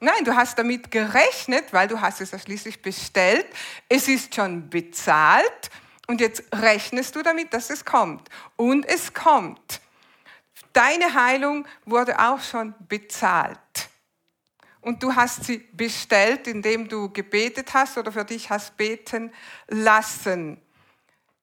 Nein, 0.00 0.24
du 0.24 0.34
hast 0.34 0.58
damit 0.58 0.90
gerechnet, 0.90 1.72
weil 1.72 1.86
du 1.86 2.00
hast 2.00 2.20
es 2.20 2.32
ja 2.32 2.38
schließlich 2.38 2.82
bestellt. 2.82 3.46
Es 3.88 4.08
ist 4.08 4.34
schon 4.34 4.68
bezahlt 4.68 5.70
und 6.08 6.20
jetzt 6.20 6.42
rechnest 6.52 7.14
du 7.14 7.22
damit, 7.22 7.54
dass 7.54 7.70
es 7.70 7.84
kommt. 7.84 8.28
Und 8.56 8.84
es 8.84 9.14
kommt. 9.14 9.80
Deine 10.72 11.14
Heilung 11.14 11.66
wurde 11.84 12.18
auch 12.18 12.40
schon 12.40 12.74
bezahlt 12.88 13.58
und 14.84 15.02
du 15.02 15.14
hast 15.16 15.44
sie 15.44 15.58
bestellt, 15.72 16.46
indem 16.46 16.88
du 16.88 17.10
gebetet 17.10 17.72
hast 17.72 17.96
oder 17.96 18.12
für 18.12 18.24
dich 18.24 18.50
hast 18.50 18.76
beten 18.76 19.32
lassen, 19.66 20.60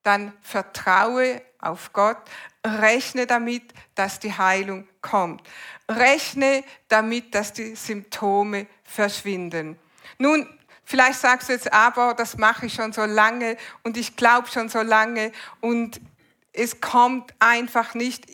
dann 0.03 0.33
vertraue 0.41 1.41
auf 1.59 1.91
Gott, 1.91 2.17
rechne 2.65 3.25
damit, 3.25 3.63
dass 3.95 4.19
die 4.19 4.33
Heilung 4.33 4.87
kommt. 5.01 5.41
Rechne 5.89 6.63
damit, 6.87 7.33
dass 7.33 7.53
die 7.53 7.75
Symptome 7.75 8.67
verschwinden. 8.83 9.79
Nun, 10.19 10.47
vielleicht 10.83 11.19
sagst 11.19 11.49
du 11.49 11.53
jetzt 11.53 11.71
aber, 11.73 12.13
das 12.13 12.37
mache 12.37 12.67
ich 12.67 12.73
schon 12.75 12.93
so 12.93 13.05
lange 13.05 13.57
und 13.83 13.97
ich 13.97 14.15
glaube 14.15 14.47
schon 14.49 14.69
so 14.69 14.81
lange 14.81 15.31
und 15.61 15.99
es 16.53 16.79
kommt 16.79 17.33
einfach 17.39 17.95
nicht. 17.95 18.25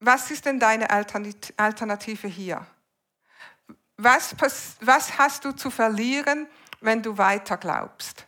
Was 0.00 0.30
ist 0.30 0.46
denn 0.46 0.60
deine 0.60 0.88
Alternative 0.90 2.28
hier? 2.28 2.66
Was, 3.96 4.34
was 4.80 5.18
hast 5.18 5.44
du 5.44 5.52
zu 5.52 5.70
verlieren, 5.70 6.46
wenn 6.80 7.02
du 7.02 7.16
weiter 7.16 7.56
glaubst? 7.56 8.26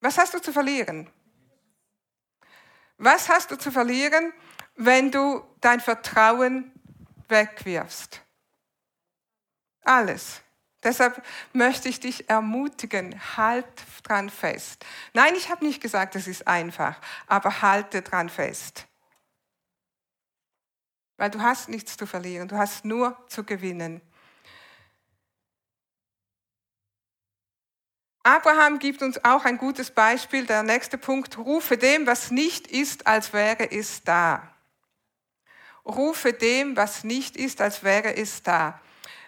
Was 0.00 0.18
hast 0.18 0.34
du 0.34 0.38
zu 0.38 0.52
verlieren? 0.52 1.08
Was 2.98 3.28
hast 3.28 3.50
du 3.50 3.56
zu 3.56 3.70
verlieren, 3.70 4.32
wenn 4.76 5.10
du 5.10 5.42
dein 5.60 5.80
Vertrauen 5.80 6.72
wegwirfst? 7.28 8.20
Alles. 9.82 10.40
Deshalb 10.82 11.24
möchte 11.54 11.88
ich 11.88 12.00
dich 12.00 12.28
ermutigen, 12.28 13.18
halt 13.36 13.66
dran 14.02 14.28
fest. 14.28 14.84
Nein, 15.14 15.34
ich 15.34 15.50
habe 15.50 15.64
nicht 15.64 15.80
gesagt, 15.80 16.14
es 16.14 16.26
ist 16.26 16.46
einfach, 16.46 17.00
aber 17.26 17.62
halte 17.62 18.02
dran 18.02 18.28
fest. 18.28 18.86
Weil 21.16 21.30
du 21.30 21.40
hast 21.40 21.68
nichts 21.68 21.96
zu 21.96 22.06
verlieren, 22.06 22.48
du 22.48 22.56
hast 22.56 22.84
nur 22.84 23.16
zu 23.28 23.44
gewinnen. 23.44 24.00
Abraham 28.26 28.78
gibt 28.78 29.02
uns 29.02 29.22
auch 29.22 29.44
ein 29.44 29.58
gutes 29.58 29.90
Beispiel. 29.90 30.46
Der 30.46 30.62
nächste 30.62 30.96
Punkt, 30.96 31.36
rufe 31.36 31.76
dem, 31.76 32.06
was 32.06 32.30
nicht 32.30 32.66
ist, 32.66 33.06
als 33.06 33.34
wäre 33.34 33.70
es 33.70 34.02
da. 34.02 34.50
Rufe 35.84 36.32
dem, 36.32 36.74
was 36.74 37.04
nicht 37.04 37.36
ist, 37.36 37.60
als 37.60 37.84
wäre 37.84 38.16
es 38.16 38.42
da. 38.42 38.80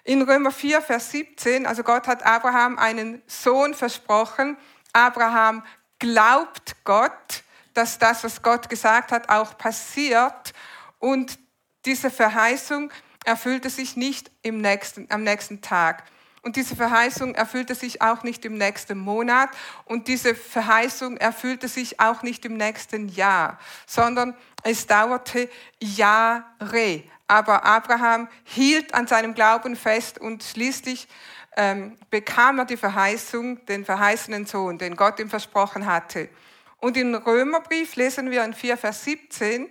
In 0.02 0.22
Römer 0.22 0.50
4, 0.50 0.80
Vers 0.80 1.10
17, 1.10 1.66
also 1.66 1.82
Gott 1.82 2.06
hat 2.06 2.24
Abraham 2.24 2.78
einen 2.78 3.22
Sohn 3.26 3.74
versprochen. 3.74 4.56
Abraham 4.94 5.62
glaubt 5.98 6.76
Gott, 6.84 7.44
dass 7.74 7.98
das, 7.98 8.24
was 8.24 8.40
Gott 8.40 8.70
gesagt 8.70 9.12
hat, 9.12 9.28
auch 9.28 9.58
passiert. 9.58 10.54
Und 10.98 11.38
diese 11.86 12.10
Verheißung 12.10 12.90
erfüllte 13.24 13.70
sich 13.70 13.96
nicht 13.96 14.30
im 14.42 14.60
nächsten, 14.60 15.06
am 15.10 15.22
nächsten 15.22 15.60
Tag. 15.60 16.04
Und 16.42 16.54
diese 16.54 16.76
Verheißung 16.76 17.34
erfüllte 17.34 17.74
sich 17.74 18.02
auch 18.02 18.22
nicht 18.22 18.44
im 18.44 18.56
nächsten 18.56 18.98
Monat. 18.98 19.50
Und 19.84 20.06
diese 20.06 20.34
Verheißung 20.36 21.16
erfüllte 21.16 21.66
sich 21.66 21.98
auch 21.98 22.22
nicht 22.22 22.44
im 22.44 22.56
nächsten 22.56 23.08
Jahr, 23.08 23.58
sondern 23.84 24.36
es 24.62 24.86
dauerte 24.86 25.48
Jahre. 25.80 27.02
Aber 27.26 27.64
Abraham 27.64 28.28
hielt 28.44 28.94
an 28.94 29.08
seinem 29.08 29.34
Glauben 29.34 29.74
fest 29.74 30.20
und 30.20 30.44
schließlich 30.44 31.08
ähm, 31.56 31.96
bekam 32.10 32.60
er 32.60 32.64
die 32.64 32.76
Verheißung, 32.76 33.66
den 33.66 33.84
verheißenen 33.84 34.46
Sohn, 34.46 34.78
den 34.78 34.94
Gott 34.94 35.18
ihm 35.18 35.28
versprochen 35.28 35.86
hatte. 35.86 36.28
Und 36.78 36.96
im 36.96 37.14
Römerbrief 37.14 37.96
lesen 37.96 38.30
wir 38.30 38.44
in 38.44 38.54
4, 38.54 38.76
Vers 38.76 39.02
17, 39.02 39.68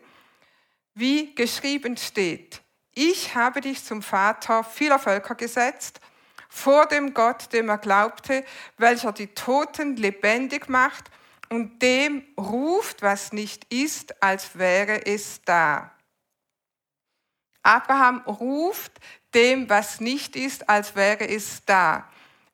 wie 0.95 1.35
geschrieben 1.35 1.97
steht, 1.97 2.61
ich 2.93 3.35
habe 3.35 3.59
dich 3.59 3.83
zum 3.83 4.01
Vater 4.01 4.63
vieler 4.63 4.97
Völker 4.97 5.35
gesetzt, 5.35 5.99
vor 6.47 6.85
dem 6.85 7.13
Gott, 7.13 7.51
dem 7.51 7.67
er 7.67 7.77
glaubte, 7.77 8.45
welcher 8.77 9.11
die 9.11 9.27
Toten 9.27 9.97
lebendig 9.97 10.69
macht 10.69 11.11
und 11.49 11.81
dem 11.81 12.23
ruft, 12.39 13.01
was 13.01 13.33
nicht 13.33 13.71
ist, 13.73 14.23
als 14.23 14.57
wäre 14.57 15.05
es 15.05 15.41
da. 15.43 15.91
Abraham 17.61 18.21
ruft 18.21 18.93
dem, 19.33 19.69
was 19.69 19.99
nicht 19.99 20.37
ist, 20.37 20.69
als 20.69 20.95
wäre 20.95 21.27
es 21.27 21.65
da. 21.65 22.09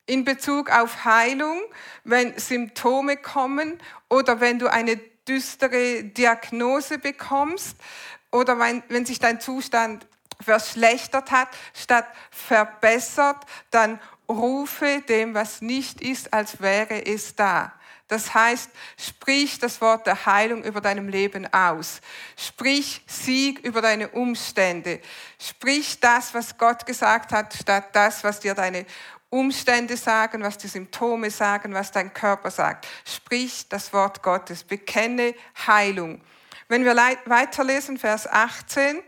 In 0.08 0.24
Bezug 0.24 0.72
auf 0.72 1.06
Heilung, 1.06 1.62
wenn 2.04 2.38
Symptome 2.40 3.18
kommen 3.18 3.78
oder 4.10 4.40
wenn 4.40 4.58
du 4.58 4.68
eine 4.68 4.98
düstere 5.28 6.04
Diagnose 6.04 6.98
bekommst 6.98 7.78
oder 8.32 8.58
wenn, 8.60 8.84
wenn 8.90 9.06
sich 9.06 9.20
dein 9.20 9.40
Zustand 9.40 10.08
verschlechtert 10.40 11.32
hat, 11.32 11.50
statt 11.74 12.08
verbessert, 12.32 13.38
dann 13.70 14.00
rufe 14.28 15.02
dem, 15.08 15.34
was 15.34 15.62
nicht 15.62 16.02
ist, 16.02 16.34
als 16.34 16.62
wäre 16.62 17.06
es 17.06 17.36
da. 17.36 17.74
Das 18.08 18.34
heißt, 18.34 18.70
sprich 18.98 19.60
das 19.60 19.80
Wort 19.80 20.06
der 20.06 20.26
Heilung 20.26 20.64
über 20.66 20.82
deinem 20.82 21.08
Leben 21.08 21.48
aus. 21.54 22.02
Sprich 22.36 23.02
Sieg 23.08 23.60
über 23.60 23.82
deine 23.82 24.10
Umstände. 24.10 25.00
Sprich 25.40 25.98
das, 26.02 26.34
was 26.34 26.58
Gott 26.58 26.86
gesagt 26.86 27.32
hat, 27.32 27.54
statt 27.54 27.90
das, 27.94 28.26
was 28.26 28.42
dir 28.42 28.54
deine 28.54 28.86
Umstände 29.30 29.96
sagen, 29.96 30.44
was 30.44 30.58
die 30.58 30.68
Symptome 30.68 31.32
sagen, 31.32 31.74
was 31.74 31.94
dein 31.94 32.14
Körper 32.14 32.52
sagt. 32.52 32.86
Sprich 33.06 33.70
das 33.70 33.94
Wort 33.94 34.22
Gottes. 34.22 34.66
Bekenne 34.66 35.34
Heilung. 35.66 36.22
Wenn 36.72 36.86
wir 36.86 36.96
weiterlesen, 36.96 37.98
Vers 37.98 38.32
18, 38.32 39.04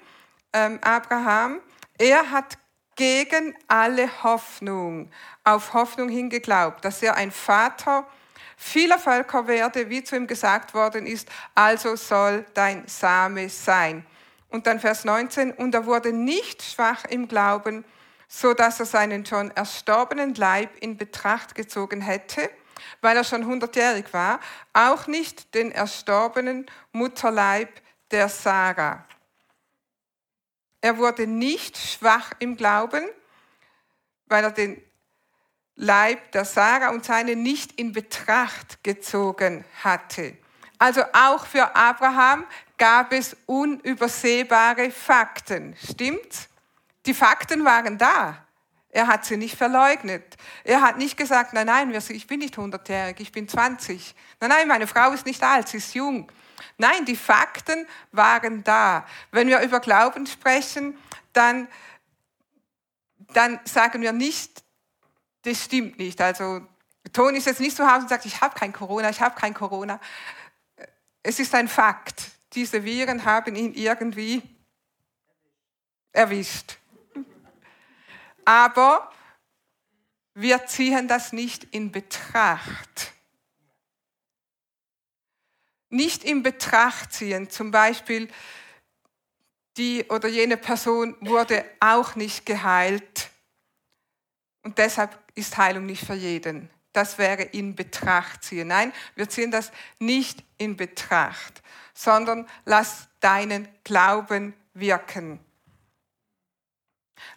ähm, 0.52 0.80
Abraham, 0.82 1.62
er 1.97 2.30
hat 2.30 2.58
gegen 2.97 3.56
alle 3.69 4.10
Hoffnung, 4.21 5.10
auf 5.45 5.73
Hoffnung 5.73 6.10
hingeglaubt, 6.10 6.84
dass 6.84 7.02
er 7.02 7.15
ein 7.15 7.32
Vater 7.32 8.06
vieler 8.58 8.99
Völker 8.99 9.47
werde, 9.47 9.89
wie 9.89 10.04
zu 10.04 10.17
ihm 10.17 10.28
gesagt 10.28 10.73
worden 10.73 11.06
ist, 11.06 11.30
also 11.56 11.95
soll 11.95 12.45
dein 12.54 12.86
Same 12.89 13.47
sein. 13.47 14.06
Und 14.49 14.67
dann 14.67 14.82
Vers 14.82 15.06
19, 15.06 15.54
und 15.54 15.73
er 15.73 15.86
wurde 15.86 16.12
nicht 16.12 16.63
schwach 16.63 17.06
im 17.06 17.30
Glauben, 17.30 17.86
so 18.28 18.54
dass 18.54 18.82
er 18.82 18.88
seinen 18.88 19.26
schon 19.26 19.52
erstorbenen 19.52 20.36
Leib 20.36 20.69
in 20.82 20.97
Betracht 20.97 21.56
gezogen 21.56 22.02
hätte, 22.02 22.49
weil 23.02 23.17
er 23.17 23.24
schon 23.24 23.46
hundertjährig 23.46 24.12
war, 24.13 24.39
auch 24.74 25.08
nicht 25.08 25.54
den 25.54 25.72
erstorbenen 25.72 26.65
Mutterleib 26.91 27.69
der 28.12 28.30
Sarah. 28.30 29.06
Er 30.82 30.98
wurde 30.98 31.28
nicht 31.28 31.78
schwach 31.78 32.32
im 32.39 32.58
Glauben, 32.58 33.04
weil 34.28 34.43
er 34.43 34.52
den 34.52 34.82
Leib 35.76 36.32
der 36.34 36.46
Sarah 36.46 36.89
und 36.89 37.06
seine 37.06 37.36
nicht 37.36 37.80
in 37.80 37.93
Betracht 37.93 38.84
gezogen 38.84 39.65
hatte. 39.84 40.38
Also 40.78 41.02
auch 41.13 41.46
für 41.46 41.76
Abraham 41.76 42.46
gab 42.78 43.13
es 43.13 43.36
unübersehbare 43.46 44.91
Fakten. 44.91 45.76
Stimmt's? 45.78 46.50
Die 47.06 47.13
Fakten 47.13 47.63
waren 47.63 47.98
da. 47.98 48.43
Er 48.96 49.08
hat 49.08 49.26
sie 49.26 49.38
nicht 49.38 49.58
verleugnet. 49.58 50.38
Er 50.64 50.82
hat 50.82 51.00
nicht 51.00 51.18
gesagt, 51.18 51.54
nein, 51.54 51.66
nein, 51.66 51.92
ich 51.92 52.28
bin 52.28 52.40
nicht 52.40 52.58
100-jährig, 52.58 53.20
ich 53.20 53.32
bin 53.32 53.50
20. 53.50 54.14
Nein, 54.40 54.50
nein, 54.52 54.68
meine 54.68 54.86
Frau 54.86 55.12
ist 55.14 55.26
nicht 55.26 55.42
alt, 55.42 55.68
sie 55.68 55.78
ist 55.78 55.96
jung. 55.96 56.32
Nein, 56.78 57.04
die 57.04 57.16
Fakten 57.16 57.88
waren 58.12 58.64
da. 58.64 59.08
Wenn 59.32 59.48
wir 59.48 59.62
über 59.62 59.80
Glauben 59.80 60.28
sprechen, 60.28 60.96
dann, 61.34 61.68
dann 63.34 63.60
sagen 63.66 64.04
wir 64.04 64.12
nicht, 64.12 64.64
das 65.42 65.64
stimmt 65.64 65.98
nicht. 65.98 66.22
Also 66.22 66.62
Toni 67.14 67.40
ist 67.40 67.48
jetzt 67.48 67.62
nicht 67.62 67.76
zu 67.76 67.92
Hause 67.92 68.04
und 68.04 68.10
sagt, 68.10 68.28
ich 68.28 68.42
habe 68.42 68.54
kein 68.54 68.74
Corona, 68.74 69.10
ich 69.10 69.22
habe 69.22 69.34
kein 69.34 69.56
Corona. 69.56 70.00
Es 71.24 71.40
ist 71.40 71.56
ein 71.56 71.68
Fakt. 71.68 72.30
Diese 72.54 72.84
Viren 72.84 73.26
haben 73.26 73.56
ihn 73.56 73.74
irgendwie 73.74 74.44
erwischt. 76.12 76.78
Aber 78.46 79.12
wir 80.34 80.66
ziehen 80.66 81.08
das 81.08 81.34
nicht 81.34 81.66
in 81.66 81.92
Betracht. 81.92 83.14
Nicht 85.90 86.24
in 86.24 86.42
Betracht 86.42 87.14
ziehen, 87.14 87.50
zum 87.50 87.72
Beispiel 87.72 88.30
die 89.78 90.06
oder 90.10 90.28
jene 90.28 90.58
Person 90.58 91.16
wurde 91.22 91.66
auch 91.80 92.16
nicht 92.16 92.46
geheilt 92.46 93.30
und 94.64 94.78
deshalb 94.78 95.20
ist 95.36 95.58
Heilung 95.58 95.86
nicht 95.86 96.06
für 96.06 96.14
jeden. 96.14 96.70
Das 96.94 97.18
wäre 97.18 97.42
in 97.42 97.76
Betracht 97.76 98.44
ziehen. 98.44 98.68
Nein, 98.68 98.94
wir 99.16 99.28
ziehen 99.30 99.52
das 99.52 99.72
nicht 100.00 100.44
in 100.58 100.78
Betracht, 100.78 101.62
sondern 101.94 102.48
lass 102.66 103.08
deinen 103.20 103.68
Glauben 103.84 104.54
wirken. 104.74 105.40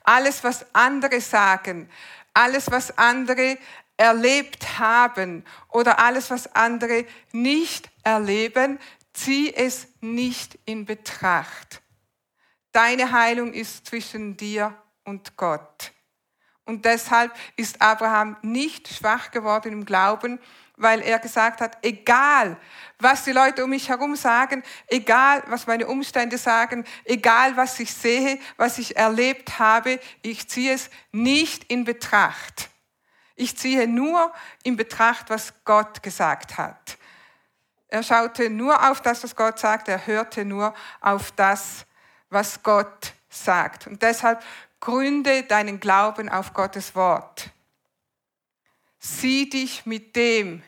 Alles, 0.02 0.44
was 0.44 0.66
andere 0.74 1.20
sagen, 1.20 1.88
alles, 2.34 2.70
was 2.70 2.96
andere 2.98 3.58
erlebt 3.96 4.78
haben 4.78 5.44
oder 5.70 5.98
alles, 5.98 6.30
was 6.30 6.54
andere 6.54 7.06
nicht 7.32 7.90
erleben, 8.02 8.78
zieh 9.12 9.54
es 9.54 9.88
nicht 10.00 10.58
in 10.64 10.84
Betracht. 10.84 11.82
Deine 12.72 13.12
Heilung 13.12 13.54
ist 13.54 13.86
zwischen 13.86 14.36
dir 14.36 14.76
und 15.04 15.36
Gott. 15.36 15.92
Und 16.66 16.84
deshalb 16.84 17.32
ist 17.56 17.80
Abraham 17.80 18.36
nicht 18.42 18.88
schwach 18.88 19.30
geworden 19.30 19.72
im 19.72 19.84
Glauben, 19.86 20.40
weil 20.76 21.00
er 21.00 21.18
gesagt 21.18 21.60
hat, 21.60 21.78
egal, 21.82 22.56
was 22.98 23.24
die 23.24 23.32
Leute 23.32 23.64
um 23.64 23.70
mich 23.70 23.88
herum 23.88 24.14
sagen, 24.16 24.62
egal, 24.88 25.42
was 25.46 25.66
meine 25.66 25.86
Umstände 25.86 26.38
sagen, 26.38 26.84
egal, 27.04 27.56
was 27.56 27.80
ich 27.80 27.92
sehe, 27.92 28.38
was 28.56 28.78
ich 28.78 28.96
erlebt 28.96 29.58
habe, 29.58 29.98
ich 30.22 30.48
ziehe 30.48 30.74
es 30.74 30.90
nicht 31.12 31.64
in 31.64 31.84
Betracht. 31.84 32.68
Ich 33.34 33.56
ziehe 33.56 33.86
nur 33.86 34.32
in 34.62 34.76
Betracht, 34.76 35.28
was 35.30 35.52
Gott 35.64 36.02
gesagt 36.02 36.56
hat. 36.56 36.96
Er 37.88 38.02
schaute 38.02 38.50
nur 38.50 38.90
auf 38.90 39.00
das, 39.00 39.22
was 39.22 39.36
Gott 39.36 39.58
sagt, 39.58 39.88
er 39.88 40.06
hörte 40.06 40.44
nur 40.44 40.74
auf 41.00 41.30
das, 41.32 41.86
was 42.30 42.62
Gott 42.62 43.12
sagt. 43.28 43.86
Und 43.86 44.02
deshalb 44.02 44.42
Gründe 44.80 45.42
deinen 45.44 45.80
Glauben 45.80 46.28
auf 46.28 46.52
Gottes 46.52 46.94
Wort. 46.94 47.50
Sieh 49.06 49.48
dich 49.48 49.86
mit 49.86 50.16
dem, 50.16 50.64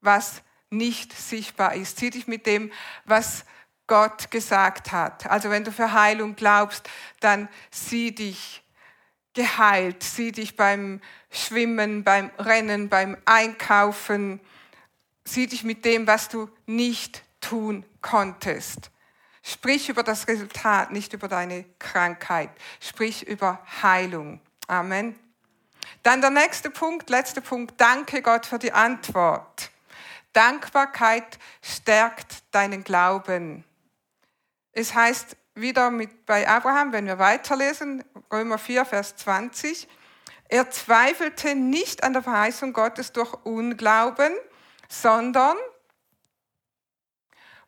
was 0.00 0.42
nicht 0.70 1.12
sichtbar 1.12 1.74
ist. 1.74 1.98
Sieh 1.98 2.10
dich 2.10 2.28
mit 2.28 2.46
dem, 2.46 2.70
was 3.04 3.44
Gott 3.88 4.30
gesagt 4.30 4.92
hat. 4.92 5.26
Also 5.28 5.50
wenn 5.50 5.64
du 5.64 5.72
für 5.72 5.92
Heilung 5.92 6.36
glaubst, 6.36 6.88
dann 7.18 7.48
sieh 7.72 8.14
dich 8.14 8.62
geheilt. 9.32 10.04
Sieh 10.04 10.30
dich 10.30 10.54
beim 10.54 11.00
Schwimmen, 11.30 12.04
beim 12.04 12.30
Rennen, 12.38 12.88
beim 12.88 13.16
Einkaufen. 13.24 14.40
Sieh 15.24 15.48
dich 15.48 15.64
mit 15.64 15.84
dem, 15.84 16.06
was 16.06 16.28
du 16.28 16.48
nicht 16.66 17.24
tun 17.40 17.84
konntest. 18.00 18.92
Sprich 19.42 19.88
über 19.88 20.04
das 20.04 20.28
Resultat, 20.28 20.92
nicht 20.92 21.12
über 21.12 21.26
deine 21.26 21.64
Krankheit. 21.80 22.50
Sprich 22.78 23.26
über 23.26 23.60
Heilung. 23.82 24.40
Amen. 24.68 25.18
Dann 26.04 26.20
der 26.20 26.28
nächste 26.28 26.68
Punkt, 26.68 27.08
letzter 27.08 27.40
Punkt. 27.40 27.80
Danke 27.80 28.20
Gott 28.20 28.44
für 28.44 28.58
die 28.58 28.72
Antwort. 28.72 29.70
Dankbarkeit 30.34 31.38
stärkt 31.62 32.42
deinen 32.50 32.84
Glauben. 32.84 33.64
Es 34.72 34.94
heißt 34.94 35.34
wieder 35.54 35.90
mit 35.90 36.26
bei 36.26 36.46
Abraham, 36.46 36.92
wenn 36.92 37.06
wir 37.06 37.18
weiterlesen, 37.18 38.04
Römer 38.30 38.58
4, 38.58 38.84
Vers 38.84 39.16
20, 39.16 39.88
er 40.50 40.70
zweifelte 40.70 41.54
nicht 41.54 42.04
an 42.04 42.12
der 42.12 42.22
Verheißung 42.22 42.74
Gottes 42.74 43.12
durch 43.12 43.32
Unglauben, 43.44 44.34
sondern 44.90 45.56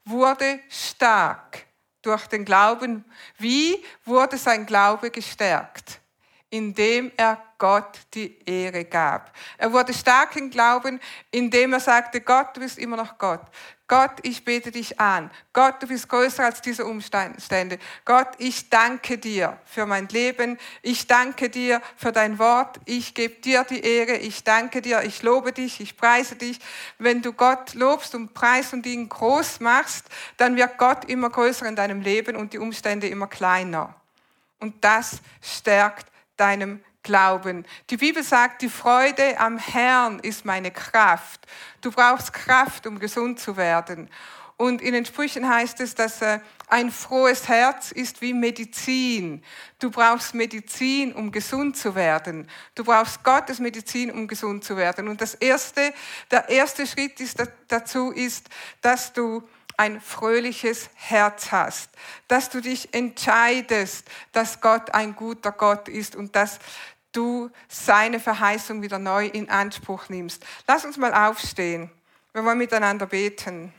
wurde 0.04 0.60
stark 0.68 1.64
durch 2.02 2.26
den 2.26 2.44
Glauben. 2.44 3.06
Wie 3.38 3.82
wurde 4.04 4.36
sein 4.36 4.66
Glaube 4.66 5.10
gestärkt? 5.10 6.00
Indem 6.50 7.10
er 7.16 7.42
Gott 7.58 7.98
die 8.14 8.38
Ehre 8.44 8.84
gab. 8.84 9.32
Er 9.56 9.72
wurde 9.72 9.94
stark 9.94 10.36
im 10.36 10.50
Glauben, 10.50 11.00
indem 11.30 11.72
er 11.72 11.80
sagte, 11.80 12.20
Gott, 12.20 12.56
du 12.56 12.60
bist 12.60 12.78
immer 12.78 12.96
noch 12.96 13.18
Gott. 13.18 13.40
Gott, 13.88 14.12
ich 14.22 14.44
bete 14.44 14.72
dich 14.72 14.98
an. 14.98 15.30
Gott, 15.52 15.80
du 15.80 15.86
bist 15.86 16.08
größer 16.08 16.44
als 16.44 16.60
diese 16.60 16.84
Umstände. 16.84 17.78
Gott, 18.04 18.28
ich 18.38 18.68
danke 18.68 19.16
dir 19.16 19.60
für 19.64 19.86
mein 19.86 20.08
Leben. 20.08 20.58
Ich 20.82 21.06
danke 21.06 21.48
dir 21.48 21.80
für 21.96 22.10
dein 22.10 22.40
Wort. 22.40 22.80
Ich 22.84 23.14
gebe 23.14 23.36
dir 23.36 23.62
die 23.62 23.80
Ehre. 23.80 24.16
Ich 24.16 24.42
danke 24.42 24.82
dir. 24.82 25.02
Ich 25.02 25.22
lobe 25.22 25.52
dich. 25.52 25.80
Ich 25.80 25.96
preise 25.96 26.34
dich. 26.34 26.58
Wenn 26.98 27.22
du 27.22 27.32
Gott 27.32 27.74
lobst 27.74 28.16
und 28.16 28.34
preist 28.34 28.72
und 28.72 28.84
ihn 28.86 29.08
groß 29.08 29.60
machst, 29.60 30.06
dann 30.36 30.56
wird 30.56 30.78
Gott 30.78 31.04
immer 31.04 31.30
größer 31.30 31.66
in 31.66 31.76
deinem 31.76 32.00
Leben 32.00 32.34
und 32.34 32.54
die 32.54 32.58
Umstände 32.58 33.06
immer 33.06 33.28
kleiner. 33.28 33.94
Und 34.58 34.82
das 34.84 35.20
stärkt 35.40 36.10
deinem 36.36 36.82
Glauben. 37.02 37.64
Die 37.90 37.96
Bibel 37.96 38.22
sagt, 38.22 38.62
die 38.62 38.68
Freude 38.68 39.38
am 39.38 39.58
Herrn 39.58 40.18
ist 40.18 40.44
meine 40.44 40.70
Kraft. 40.70 41.46
Du 41.80 41.92
brauchst 41.92 42.32
Kraft, 42.32 42.86
um 42.86 42.98
gesund 42.98 43.38
zu 43.38 43.56
werden. 43.56 44.10
Und 44.58 44.80
in 44.80 44.94
den 44.94 45.04
Sprüchen 45.04 45.46
heißt 45.46 45.80
es, 45.80 45.94
dass 45.94 46.22
äh, 46.22 46.40
ein 46.68 46.90
frohes 46.90 47.46
Herz 47.46 47.92
ist 47.92 48.22
wie 48.22 48.32
Medizin. 48.32 49.44
Du 49.78 49.90
brauchst 49.90 50.34
Medizin, 50.34 51.12
um 51.12 51.30
gesund 51.30 51.76
zu 51.76 51.94
werden. 51.94 52.48
Du 52.74 52.82
brauchst 52.82 53.22
Gottes 53.22 53.60
Medizin, 53.60 54.10
um 54.10 54.26
gesund 54.26 54.64
zu 54.64 54.76
werden. 54.76 55.08
Und 55.08 55.20
das 55.20 55.34
erste, 55.34 55.92
der 56.30 56.48
erste 56.48 56.86
Schritt 56.86 57.20
ist, 57.20 57.36
dazu 57.68 58.10
ist, 58.12 58.48
dass 58.80 59.12
du 59.12 59.46
ein 59.76 60.00
fröhliches 60.00 60.90
Herz 60.94 61.52
hast, 61.52 61.90
dass 62.28 62.50
du 62.50 62.60
dich 62.60 62.94
entscheidest, 62.94 64.06
dass 64.32 64.60
Gott 64.60 64.94
ein 64.94 65.14
guter 65.16 65.52
Gott 65.52 65.88
ist 65.88 66.16
und 66.16 66.36
dass 66.36 66.58
du 67.12 67.50
seine 67.68 68.20
Verheißung 68.20 68.82
wieder 68.82 68.98
neu 68.98 69.26
in 69.26 69.48
Anspruch 69.48 70.08
nimmst. 70.08 70.44
Lass 70.66 70.84
uns 70.84 70.96
mal 70.96 71.14
aufstehen. 71.14 71.90
Wir 72.32 72.44
wollen 72.44 72.58
miteinander 72.58 73.06
beten. 73.06 73.72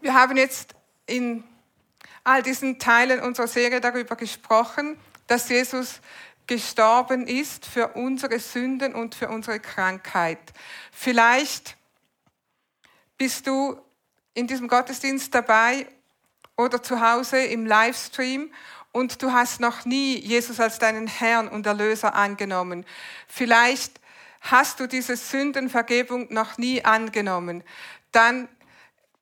Wir 0.00 0.14
haben 0.14 0.36
jetzt 0.36 0.74
in 1.06 1.42
all 2.22 2.42
diesen 2.42 2.78
Teilen 2.78 3.20
unserer 3.20 3.48
Serie 3.48 3.80
darüber 3.80 4.16
gesprochen, 4.16 4.98
dass 5.26 5.48
Jesus 5.48 6.00
gestorben 6.46 7.26
ist 7.26 7.66
für 7.66 7.88
unsere 7.88 8.38
Sünden 8.38 8.94
und 8.94 9.14
für 9.14 9.28
unsere 9.28 9.58
Krankheit. 9.58 10.38
Vielleicht 10.92 11.76
bist 13.18 13.46
du 13.46 13.80
in 14.34 14.46
diesem 14.46 14.68
Gottesdienst 14.68 15.34
dabei 15.34 15.86
oder 16.56 16.82
zu 16.82 17.00
Hause 17.00 17.38
im 17.38 17.66
Livestream 17.66 18.50
und 18.92 19.22
du 19.22 19.32
hast 19.32 19.60
noch 19.60 19.84
nie 19.84 20.18
Jesus 20.18 20.58
als 20.60 20.78
deinen 20.78 21.06
Herrn 21.06 21.48
und 21.48 21.66
Erlöser 21.66 22.14
angenommen. 22.14 22.86
Vielleicht 23.28 24.00
hast 24.40 24.80
du 24.80 24.86
diese 24.86 25.16
Sündenvergebung 25.16 26.32
noch 26.32 26.56
nie 26.58 26.84
angenommen. 26.84 27.62
Dann 28.12 28.48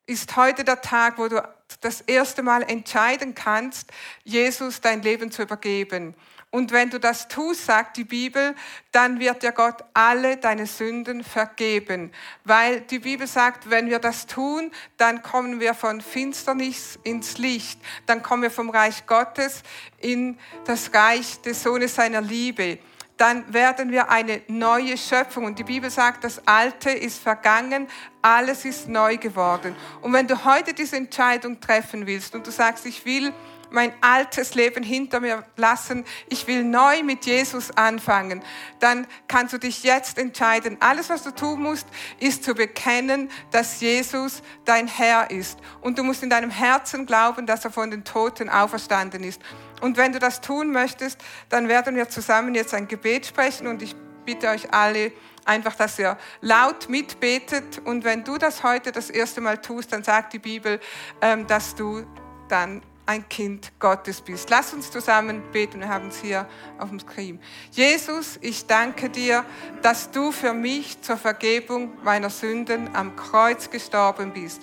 ist 0.07 0.37
heute 0.37 0.65
der 0.65 0.81
Tag, 0.81 1.19
wo 1.19 1.29
du 1.29 1.43
das 1.81 2.03
erste 2.03 2.43
Mal 2.43 2.63
entscheiden 2.63 3.35
kannst, 3.35 3.91
Jesus 4.23 4.81
dein 4.81 5.03
Leben 5.03 5.31
zu 5.31 5.43
übergeben. 5.43 6.15
Und 6.55 6.71
wenn 6.71 6.89
du 6.89 7.01
das 7.01 7.27
tust, 7.27 7.67
sagt 7.67 7.97
die 7.97 8.05
Bibel, 8.05 8.55
dann 8.93 9.19
wird 9.19 9.43
dir 9.43 9.51
Gott 9.51 9.83
alle 9.93 10.37
deine 10.37 10.67
Sünden 10.67 11.25
vergeben. 11.25 12.13
Weil 12.45 12.83
die 12.83 13.01
Bibel 13.01 13.27
sagt, 13.27 13.71
wenn 13.71 13.91
wir 13.91 13.99
das 13.99 14.27
tun, 14.27 14.71
dann 14.97 15.21
kommen 15.21 15.59
wir 15.59 15.75
von 15.75 16.01
Finsternis 16.01 16.97
ins 17.03 17.39
Licht. 17.39 17.81
Dann 18.07 18.23
kommen 18.23 18.43
wir 18.43 18.53
vom 18.53 18.71
Reich 18.71 19.05
Gottes 19.05 19.65
in 19.99 20.39
das 20.65 20.95
Reich 20.95 21.41
des 21.41 21.61
Sohnes 21.61 21.97
seiner 21.97 22.21
Liebe 22.21 22.79
dann 23.17 23.55
werden 23.55 23.93
wir 23.93 24.11
eine 24.11 24.43
neue 24.49 24.99
Schöpfung. 24.99 25.45
Und 25.45 25.61
die 25.61 25.63
Bibel 25.63 25.89
sagt, 25.89 26.25
das 26.25 26.45
Alte 26.49 26.91
ist 26.91 27.23
vergangen, 27.23 27.87
alles 28.23 28.65
ist 28.65 28.89
neu 28.89 29.19
geworden. 29.19 29.77
Und 30.03 30.13
wenn 30.13 30.27
du 30.27 30.45
heute 30.45 30.75
diese 30.75 30.97
Entscheidung 30.97 31.61
treffen 31.61 32.09
willst 32.09 32.35
und 32.35 32.45
du 32.45 32.51
sagst, 32.51 32.87
ich 32.87 33.05
will 33.05 33.33
mein 33.75 33.93
altes 34.01 34.55
Leben 34.55 34.83
hinter 34.83 35.21
mir 35.21 35.45
lassen, 35.57 36.05
ich 36.29 36.47
will 36.47 36.65
neu 36.65 37.03
mit 37.03 37.27
Jesus 37.27 37.71
anfangen, 37.77 38.43
dann 38.81 39.07
kannst 39.29 39.53
du 39.53 39.59
dich 39.59 39.83
jetzt 39.83 40.17
entscheiden. 40.17 40.79
Alles, 40.81 41.11
was 41.11 41.23
du 41.23 41.33
tun 41.33 41.63
musst, 41.63 41.87
ist 42.21 42.45
zu 42.45 42.55
bekennen, 42.55 43.31
dass 43.51 43.81
Jesus 43.81 44.43
dein 44.65 44.87
Herr 44.87 45.31
ist. 45.31 45.59
Und 45.81 45.99
du 45.99 46.05
musst 46.05 46.23
in 46.23 46.31
deinem 46.31 46.51
Herzen 46.51 47.05
glauben, 47.05 47.47
dass 47.47 47.65
er 47.65 47.71
von 47.71 47.91
den 47.91 48.05
Toten 48.05 48.49
auferstanden 48.49 49.25
ist. 49.25 49.43
Und 49.81 49.97
wenn 49.97 50.13
du 50.13 50.19
das 50.19 50.41
tun 50.41 50.71
möchtest, 50.71 51.21
dann 51.49 51.69
werden 51.69 51.97
wir 51.97 52.09
zusammen 52.09 52.55
jetzt 52.55 52.73
ein 52.73 52.89
Gebet 52.89 53.27
sprechen 53.27 53.67
und 53.67 53.83
ich 53.83 53.95
bitte 54.25 54.49
euch 54.49 54.73
alle, 54.73 55.13
einfach, 55.45 55.75
dass 55.75 55.99
ihr 55.99 56.17
laut 56.41 56.89
mitbetet. 56.89 57.83
Und 57.85 58.05
wenn 58.05 58.25
du 58.25 58.39
das 58.39 58.63
heute 58.63 58.93
das 58.93 59.11
erste 59.11 59.41
Mal 59.41 59.59
tust, 59.59 59.93
dann 59.93 60.03
sagt 60.03 60.33
die 60.33 60.39
Bibel, 60.39 60.81
ähm, 61.21 61.47
dass 61.47 61.75
du 61.75 62.07
dann 62.49 62.83
ein 63.07 63.29
Kind 63.29 63.73
Gottes 63.79 64.21
bist. 64.21 64.51
Lass 64.51 64.73
uns 64.73 64.91
zusammen 64.91 65.43
beten. 65.53 65.81
Wir 65.81 65.89
haben 65.89 66.09
es 66.09 66.21
hier 66.21 66.49
auf 66.79 66.89
dem 66.89 67.01
Screen. 67.01 67.41
Jesus, 67.71 68.39
ich 68.41 68.67
danke 68.67 69.11
dir, 69.11 69.45
dass 69.83 70.11
du 70.11 70.33
für 70.33 70.55
mich 70.55 71.01
zur 71.03 71.17
Vergebung 71.17 71.93
meiner 72.03 72.31
Sünden 72.31 72.95
am 72.95 73.15
Kreuz 73.17 73.71
gestorben 73.71 74.33
bist. 74.33 74.63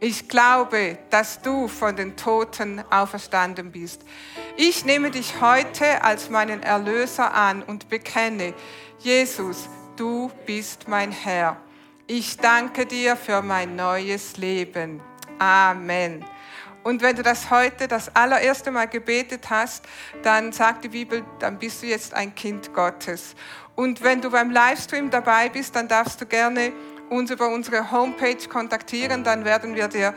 Ich 0.00 0.28
glaube, 0.28 0.98
dass 1.10 1.42
du 1.42 1.68
von 1.68 1.94
den 1.94 2.16
Toten 2.16 2.82
auferstanden 2.90 3.70
bist. 3.70 4.02
Ich 4.56 4.84
nehme 4.84 5.12
dich 5.12 5.40
heute 5.40 6.02
als 6.02 6.28
meinen 6.28 6.62
Erlöser 6.62 7.32
an 7.32 7.62
und 7.62 7.88
bekenne, 7.88 8.52
Jesus, 8.98 9.68
du 9.96 10.30
bist 10.44 10.88
mein 10.88 11.12
Herr. 11.12 11.56
Ich 12.08 12.36
danke 12.36 12.84
dir 12.84 13.14
für 13.16 13.42
mein 13.42 13.76
neues 13.76 14.36
Leben. 14.36 15.00
Amen. 15.38 16.24
Und 16.82 17.02
wenn 17.02 17.16
du 17.16 17.22
das 17.22 17.50
heute 17.50 17.86
das 17.86 18.14
allererste 18.14 18.70
Mal 18.70 18.88
gebetet 18.88 19.50
hast, 19.50 19.84
dann 20.22 20.52
sagt 20.52 20.84
die 20.84 20.88
Bibel, 20.88 21.24
dann 21.38 21.58
bist 21.58 21.82
du 21.82 21.86
jetzt 21.86 22.12
ein 22.14 22.34
Kind 22.34 22.74
Gottes. 22.74 23.34
Und 23.74 24.02
wenn 24.02 24.20
du 24.20 24.30
beim 24.30 24.50
Livestream 24.50 25.10
dabei 25.10 25.48
bist, 25.48 25.76
dann 25.76 25.88
darfst 25.88 26.20
du 26.20 26.26
gerne 26.26 26.72
uns 27.08 27.30
über 27.30 27.48
unsere 27.48 27.90
Homepage 27.90 28.48
kontaktieren, 28.48 29.22
dann 29.22 29.44
werden 29.44 29.74
wir 29.74 29.88
dir 29.88 30.14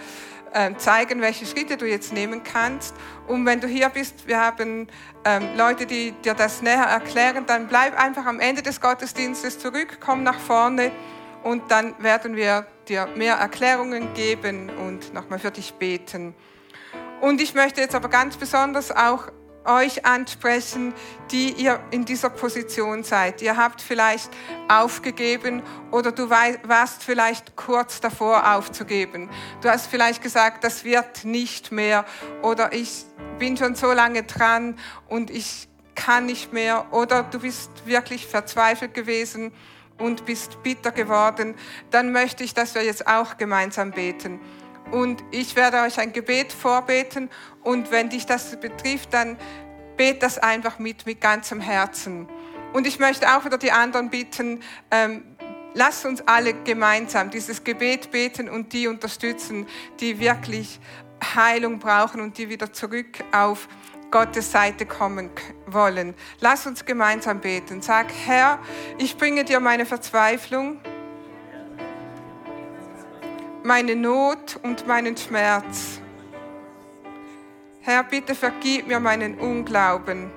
ähm, 0.53 0.79
zeigen, 0.79 1.19
welche 1.19 1.45
Schritte 1.45 1.75
du 1.75 1.85
jetzt 1.85 2.13
nehmen 2.13 2.41
kannst. 2.41 2.95
Und 3.27 3.45
wenn 3.45 3.59
du 3.59 3.67
hier 3.67 3.89
bist, 3.89 4.27
wir 4.27 4.39
haben 4.39 4.87
ähm, 5.25 5.49
Leute, 5.57 5.85
die 5.85 6.13
dir 6.13 6.33
das 6.33 6.61
näher 6.61 6.85
erklären, 6.85 7.45
dann 7.45 7.67
bleib 7.67 7.99
einfach 7.99 8.25
am 8.25 8.39
Ende 8.39 8.61
des 8.61 8.79
Gottesdienstes 8.79 9.59
zurück, 9.59 9.97
komm 9.99 10.23
nach 10.23 10.39
vorne 10.39 10.91
und 11.43 11.69
dann 11.69 12.01
werden 12.01 12.35
wir 12.35 12.65
dir 12.87 13.07
mehr 13.15 13.35
Erklärungen 13.35 14.13
geben 14.13 14.69
und 14.69 15.13
nochmal 15.13 15.39
für 15.39 15.51
dich 15.51 15.73
beten. 15.73 16.33
Und 17.21 17.41
ich 17.41 17.53
möchte 17.53 17.81
jetzt 17.81 17.95
aber 17.95 18.09
ganz 18.09 18.37
besonders 18.37 18.91
auch 18.91 19.31
euch 19.65 20.05
ansprechen, 20.05 20.93
die 21.31 21.51
ihr 21.51 21.79
in 21.91 22.05
dieser 22.05 22.29
Position 22.29 23.03
seid. 23.03 23.41
Ihr 23.41 23.57
habt 23.57 23.81
vielleicht 23.81 24.29
aufgegeben 24.69 25.63
oder 25.91 26.11
du 26.11 26.29
warst 26.29 27.03
vielleicht 27.03 27.55
kurz 27.55 27.99
davor 27.99 28.55
aufzugeben. 28.55 29.29
Du 29.61 29.69
hast 29.69 29.87
vielleicht 29.87 30.21
gesagt, 30.21 30.63
das 30.63 30.83
wird 30.83 31.25
nicht 31.25 31.71
mehr 31.71 32.05
oder 32.41 32.73
ich 32.73 33.05
bin 33.39 33.57
schon 33.57 33.75
so 33.75 33.91
lange 33.91 34.23
dran 34.23 34.77
und 35.07 35.29
ich 35.29 35.67
kann 35.95 36.25
nicht 36.25 36.53
mehr 36.53 36.93
oder 36.93 37.23
du 37.23 37.39
bist 37.39 37.71
wirklich 37.85 38.27
verzweifelt 38.27 38.93
gewesen 38.93 39.51
und 39.97 40.25
bist 40.25 40.61
bitter 40.61 40.91
geworden. 40.91 41.55
Dann 41.89 42.11
möchte 42.11 42.43
ich, 42.43 42.53
dass 42.53 42.75
wir 42.75 42.83
jetzt 42.83 43.07
auch 43.07 43.37
gemeinsam 43.37 43.91
beten. 43.91 44.39
Und 44.91 45.23
ich 45.31 45.55
werde 45.55 45.81
euch 45.81 45.99
ein 45.99 46.13
Gebet 46.13 46.53
vorbeten. 46.53 47.29
Und 47.63 47.91
wenn 47.91 48.09
dich 48.09 48.25
das 48.25 48.59
betrifft, 48.59 49.13
dann 49.13 49.37
Bet 49.97 50.23
das 50.23 50.37
einfach 50.37 50.79
mit, 50.79 51.05
mit 51.05 51.21
ganzem 51.21 51.61
Herzen. 51.61 52.27
Und 52.73 52.85
ich 52.85 52.99
möchte 52.99 53.35
auch 53.35 53.45
wieder 53.45 53.57
die 53.57 53.71
anderen 53.71 54.09
bitten, 54.09 54.61
ähm, 54.91 55.23
lasst 55.73 56.05
uns 56.05 56.21
alle 56.27 56.53
gemeinsam 56.53 57.29
dieses 57.29 57.63
Gebet 57.63 58.11
beten 58.11 58.49
und 58.49 58.73
die 58.73 58.87
unterstützen, 58.87 59.67
die 59.99 60.19
wirklich 60.19 60.79
Heilung 61.35 61.79
brauchen 61.79 62.19
und 62.19 62.37
die 62.37 62.49
wieder 62.49 62.73
zurück 62.73 63.23
auf 63.31 63.69
Gottes 64.11 64.51
Seite 64.51 64.85
kommen 64.85 65.29
wollen. 65.65 66.13
Lass 66.41 66.67
uns 66.67 66.85
gemeinsam 66.85 67.39
beten. 67.39 67.81
Sag, 67.81 68.07
Herr, 68.25 68.59
ich 68.97 69.17
bringe 69.17 69.45
dir 69.45 69.59
meine 69.61 69.85
Verzweiflung, 69.85 70.79
meine 73.65 73.95
Not 73.95 74.59
und 74.61 74.85
meinen 74.85 75.17
Schmerz. 75.17 75.99
Herr, 77.81 78.03
bitte 78.03 78.35
vergib 78.35 78.85
mir 78.85 78.99
meinen 78.99 79.39
Unglauben. 79.39 80.29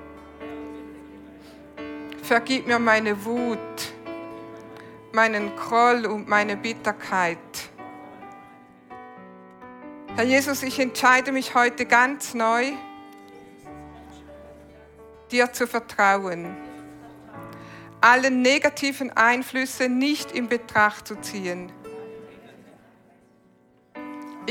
Vergib 2.23 2.65
mir 2.65 2.79
meine 2.79 3.23
Wut, 3.23 3.93
meinen 5.11 5.55
Groll 5.55 6.07
und 6.07 6.27
meine 6.27 6.57
Bitterkeit. 6.57 7.37
Herr 10.15 10.25
Jesus, 10.25 10.63
ich 10.63 10.79
entscheide 10.79 11.31
mich 11.31 11.53
heute 11.53 11.85
ganz 11.85 12.33
neu, 12.33 12.71
dir 15.31 15.53
zu 15.53 15.67
vertrauen, 15.67 16.57
allen 18.01 18.41
negativen 18.41 19.15
Einflüssen 19.15 19.99
nicht 19.99 20.31
in 20.31 20.49
Betracht 20.49 21.07
zu 21.07 21.21
ziehen. 21.21 21.71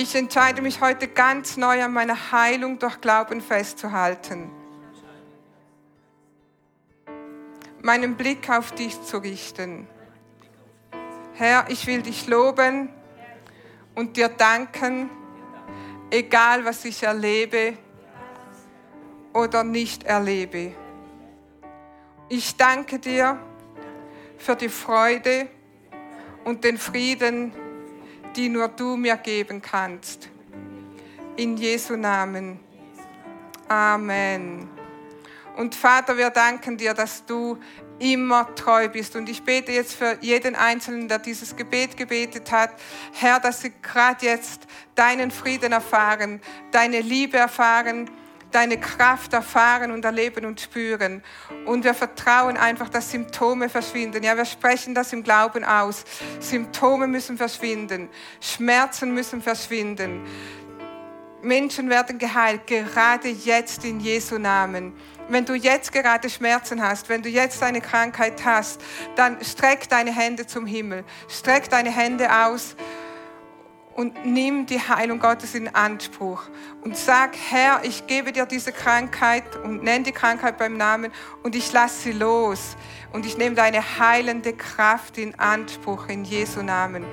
Ich 0.01 0.15
entscheide 0.15 0.63
mich 0.63 0.81
heute 0.81 1.09
ganz 1.09 1.57
neu 1.57 1.83
an 1.83 1.93
meiner 1.93 2.31
Heilung 2.31 2.79
durch 2.79 3.01
Glauben 3.01 3.41
festzuhalten, 3.41 4.49
meinen 7.83 8.15
Blick 8.15 8.49
auf 8.49 8.71
dich 8.71 9.03
zu 9.03 9.19
richten. 9.19 9.89
Herr, 11.35 11.65
ich 11.69 11.85
will 11.89 12.03
dich 12.03 12.29
loben 12.29 12.91
und 13.97 14.17
dir 14.17 14.29
danken, 14.29 15.11
egal 16.13 16.65
was 16.65 16.85
ich 16.85 17.03
erlebe 17.03 17.77
oder 19.33 19.65
nicht 19.65 20.05
erlebe. 20.05 20.77
Ich 22.29 22.57
danke 22.57 23.01
dir 23.01 23.37
für 24.37 24.55
die 24.55 24.69
Freude 24.69 25.49
und 26.45 26.63
den 26.63 26.79
Frieden, 26.79 27.53
die 28.39 28.49
nur 28.49 28.69
du 28.69 28.97
mir 28.97 29.17
geben 29.17 29.61
kannst. 29.61 30.29
In 31.37 31.57
Jesu 31.57 31.97
Namen. 31.97 32.61
Amen. 33.67 34.69
Und 35.57 35.75
Vater, 35.75 36.17
wir 36.17 36.31
danken 36.31 36.77
dir, 36.77 36.95
dass 36.95 37.27
du 37.27 37.59
immer 37.99 38.55
treu 38.55 38.89
bist. 38.89 39.17
Und 39.17 39.29
ich 39.29 39.43
bete 39.43 39.73
jetzt 39.73 39.95
für 39.95 40.19
jeden 40.21 40.55
Einzelnen, 40.55 41.09
der 41.09 41.19
dieses 41.19 41.57
Gebet 41.57 41.97
gebetet 41.97 42.53
hat, 42.53 42.71
Herr, 43.13 43.41
dass 43.41 43.63
sie 43.63 43.73
gerade 43.83 44.25
jetzt 44.25 44.69
deinen 44.95 45.33
Frieden 45.33 45.73
erfahren, 45.73 46.41
deine 46.71 47.01
Liebe 47.01 47.39
erfahren, 47.39 48.09
deine 48.51 48.79
Kraft 48.79 49.33
erfahren 49.33 49.91
und 49.91 50.05
erleben 50.05 50.45
und 50.45 50.61
spüren. 50.61 51.23
Und 51.67 51.85
wir 51.85 51.95
vertrauen 51.95 52.57
einfach, 52.57 52.89
dass 52.89 53.11
Symptome 53.11 53.69
verschwinden. 53.69 54.23
Ja, 54.23 54.37
wir 54.37 54.45
sprechen 54.45 54.95
das 54.95 55.13
im 55.13 55.23
Glauben 55.23 55.65
aus. 55.65 56.05
Symptome 56.41 57.07
müssen 57.07 57.37
verschwinden. 57.37 58.09
Schmerzen 58.41 59.13
müssen 59.13 59.43
verschwinden. 59.43 60.25
Menschen 61.41 61.89
werden 61.89 62.19
geheilt, 62.19 62.67
gerade 62.67 63.29
jetzt 63.29 63.85
in 63.85 64.01
Jesu 64.01 64.39
Namen. 64.39 64.93
Wenn 65.29 65.45
du 65.45 65.55
jetzt 65.55 65.93
gerade 65.93 66.29
Schmerzen 66.29 66.83
hast, 66.83 67.09
wenn 67.09 67.23
du 67.23 67.29
jetzt 67.29 67.63
eine 67.63 67.81
Krankheit 67.81 68.45
hast, 68.45 68.81
dann 69.15 69.45
streck 69.45 69.89
deine 69.89 70.13
Hände 70.13 70.47
zum 70.47 70.67
Himmel. 70.67 71.05
Streck 71.29 71.71
deine 71.71 71.91
Hände 71.91 72.29
aus 72.35 72.75
und 73.99 74.25
nimm 74.25 74.65
die 74.65 74.79
Heilung 74.79 75.19
Gottes 75.19 75.57
in 75.57 75.75
Anspruch 75.75 76.45
und 76.85 76.97
sag, 76.97 77.37
Herr, 77.51 77.81
ich 77.83 78.07
gebe 78.07 78.31
dir 78.31 78.47
diese 78.47 78.71
Krankheit 78.71 79.57
und 79.57 79.83
nenn 79.83 80.05
die 80.05 80.13
Krankheit 80.13 80.57
beim 80.57 80.77
Namen 80.77 81.11
und 81.43 81.57
ich 81.57 81.73
lasse 81.73 82.03
sie 82.03 82.13
los 82.13 82.77
und 83.13 83.27
ich 83.27 83.37
nehme 83.37 83.57
deine 83.57 83.99
heilende 83.99 84.53
Kraft 84.53 85.19
in 85.19 85.37
Anspruch 85.41 86.07
in 86.07 86.25
Jesu 86.25 86.63
Namen. 86.63 87.05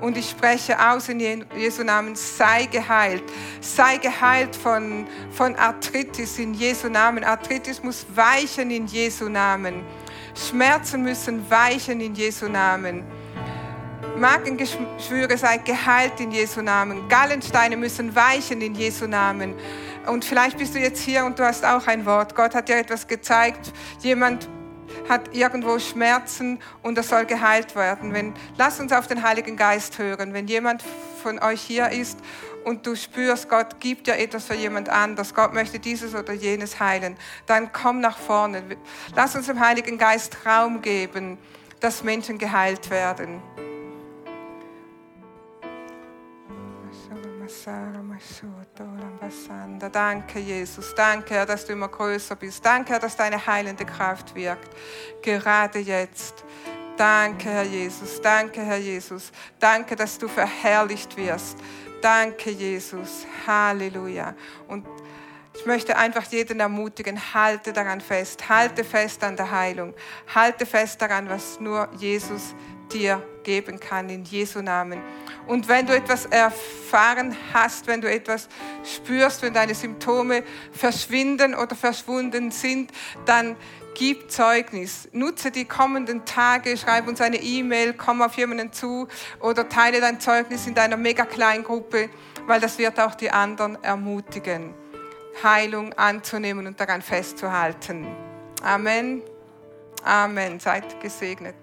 Und 0.00 0.16
ich 0.16 0.30
spreche 0.30 0.78
aus 0.78 1.08
in 1.08 1.18
Jesu 1.56 1.82
Namen, 1.82 2.14
sei 2.14 2.66
geheilt. 2.66 3.24
Sei 3.60 3.96
geheilt 3.96 4.54
von, 4.54 5.08
von 5.32 5.56
Arthritis 5.56 6.38
in 6.38 6.54
Jesu 6.54 6.88
Namen. 6.88 7.24
Arthritis 7.24 7.82
muss 7.82 8.06
weichen 8.14 8.70
in 8.70 8.86
Jesu 8.86 9.28
Namen. 9.28 9.82
Schmerzen 10.36 11.02
müssen 11.02 11.50
weichen 11.50 12.00
in 12.00 12.14
Jesu 12.14 12.46
Namen. 12.46 13.02
Magengeschwüre 14.18 15.38
seid 15.38 15.64
geheilt 15.64 16.20
in 16.20 16.30
Jesu 16.30 16.60
Namen. 16.60 17.08
Gallensteine 17.08 17.76
müssen 17.76 18.14
weichen 18.14 18.60
in 18.60 18.74
Jesu 18.74 19.06
Namen. 19.06 19.54
Und 20.06 20.24
vielleicht 20.24 20.58
bist 20.58 20.74
du 20.74 20.78
jetzt 20.78 21.00
hier 21.00 21.24
und 21.24 21.38
du 21.38 21.44
hast 21.44 21.64
auch 21.64 21.86
ein 21.86 22.04
Wort. 22.04 22.34
Gott 22.34 22.54
hat 22.54 22.68
dir 22.68 22.76
etwas 22.76 23.06
gezeigt. 23.06 23.72
Jemand 24.00 24.48
hat 25.08 25.34
irgendwo 25.34 25.78
Schmerzen 25.78 26.58
und 26.82 26.96
das 26.96 27.08
soll 27.08 27.26
geheilt 27.26 27.74
werden. 27.76 28.12
Wenn, 28.12 28.34
lass 28.56 28.80
uns 28.80 28.92
auf 28.92 29.06
den 29.06 29.22
Heiligen 29.22 29.56
Geist 29.56 29.98
hören. 29.98 30.34
Wenn 30.34 30.46
jemand 30.46 30.82
von 31.22 31.38
euch 31.38 31.60
hier 31.60 31.90
ist 31.90 32.18
und 32.64 32.86
du 32.86 32.96
spürst, 32.96 33.48
Gott 33.48 33.80
gibt 33.80 34.06
dir 34.06 34.18
etwas 34.18 34.44
für 34.44 34.54
jemand 34.54 34.88
anders, 34.88 35.34
Gott 35.34 35.52
möchte 35.52 35.78
dieses 35.78 36.14
oder 36.14 36.32
jenes 36.32 36.80
heilen, 36.80 37.16
dann 37.46 37.72
komm 37.72 38.00
nach 38.00 38.18
vorne. 38.18 38.62
Lass 39.14 39.36
uns 39.36 39.46
dem 39.46 39.60
Heiligen 39.60 39.98
Geist 39.98 40.38
Raum 40.46 40.82
geben, 40.82 41.38
dass 41.80 42.02
Menschen 42.02 42.38
geheilt 42.38 42.90
werden. 42.90 43.42
Danke, 49.90 50.38
Jesus. 50.38 50.94
Danke, 50.94 51.34
Herr, 51.34 51.46
dass 51.46 51.64
du 51.64 51.72
immer 51.72 51.88
größer 51.88 52.36
bist. 52.36 52.64
Danke, 52.64 52.92
Herr, 52.92 53.00
dass 53.00 53.16
deine 53.16 53.44
heilende 53.46 53.84
Kraft 53.84 54.34
wirkt. 54.34 54.68
Gerade 55.22 55.78
jetzt. 55.78 56.44
Danke, 56.96 57.48
Herr 57.48 57.64
Jesus. 57.64 58.20
Danke, 58.20 58.60
Herr 58.60 58.78
Jesus. 58.78 59.30
Danke, 59.58 59.94
dass 59.96 60.18
du 60.18 60.28
verherrlicht 60.28 61.16
wirst. 61.16 61.58
Danke, 62.00 62.50
Jesus. 62.50 63.26
Halleluja. 63.46 64.34
Und 64.66 64.86
ich 65.54 65.66
möchte 65.66 65.96
einfach 65.96 66.24
jeden 66.30 66.60
ermutigen, 66.60 67.20
halte 67.34 67.72
daran 67.72 68.00
fest. 68.00 68.48
Halte 68.48 68.84
fest 68.84 69.24
an 69.24 69.36
der 69.36 69.50
Heilung. 69.50 69.94
Halte 70.32 70.66
fest 70.66 71.02
daran, 71.02 71.28
was 71.28 71.58
nur 71.58 71.88
Jesus 71.96 72.54
dir 72.92 73.22
geben 73.42 73.80
kann, 73.80 74.08
in 74.08 74.24
Jesu 74.24 74.62
Namen. 74.62 75.00
Und 75.48 75.66
wenn 75.66 75.86
du 75.86 75.96
etwas 75.96 76.26
erfahren 76.26 77.34
hast, 77.54 77.86
wenn 77.86 78.02
du 78.02 78.10
etwas 78.10 78.48
spürst, 78.84 79.42
wenn 79.42 79.54
deine 79.54 79.74
Symptome 79.74 80.44
verschwinden 80.72 81.54
oder 81.54 81.74
verschwunden 81.74 82.50
sind, 82.50 82.92
dann 83.24 83.56
gib 83.94 84.30
Zeugnis. 84.30 85.08
Nutze 85.12 85.50
die 85.50 85.64
kommenden 85.64 86.24
Tage, 86.26 86.76
schreib 86.76 87.08
uns 87.08 87.20
eine 87.22 87.38
E-Mail, 87.38 87.94
komm 87.94 88.20
auf 88.22 88.36
jemanden 88.36 88.72
zu 88.72 89.08
oder 89.40 89.68
teile 89.68 90.00
dein 90.00 90.20
Zeugnis 90.20 90.66
in 90.66 90.74
deiner 90.74 90.98
mega 90.98 91.24
kleinen 91.24 91.64
Gruppe, 91.64 92.10
weil 92.46 92.60
das 92.60 92.78
wird 92.78 93.00
auch 93.00 93.14
die 93.14 93.30
anderen 93.30 93.82
ermutigen, 93.82 94.74
Heilung 95.42 95.94
anzunehmen 95.94 96.66
und 96.66 96.78
daran 96.78 97.00
festzuhalten. 97.00 98.06
Amen. 98.62 99.22
Amen. 100.04 100.60
Seid 100.60 101.00
gesegnet. 101.00 101.56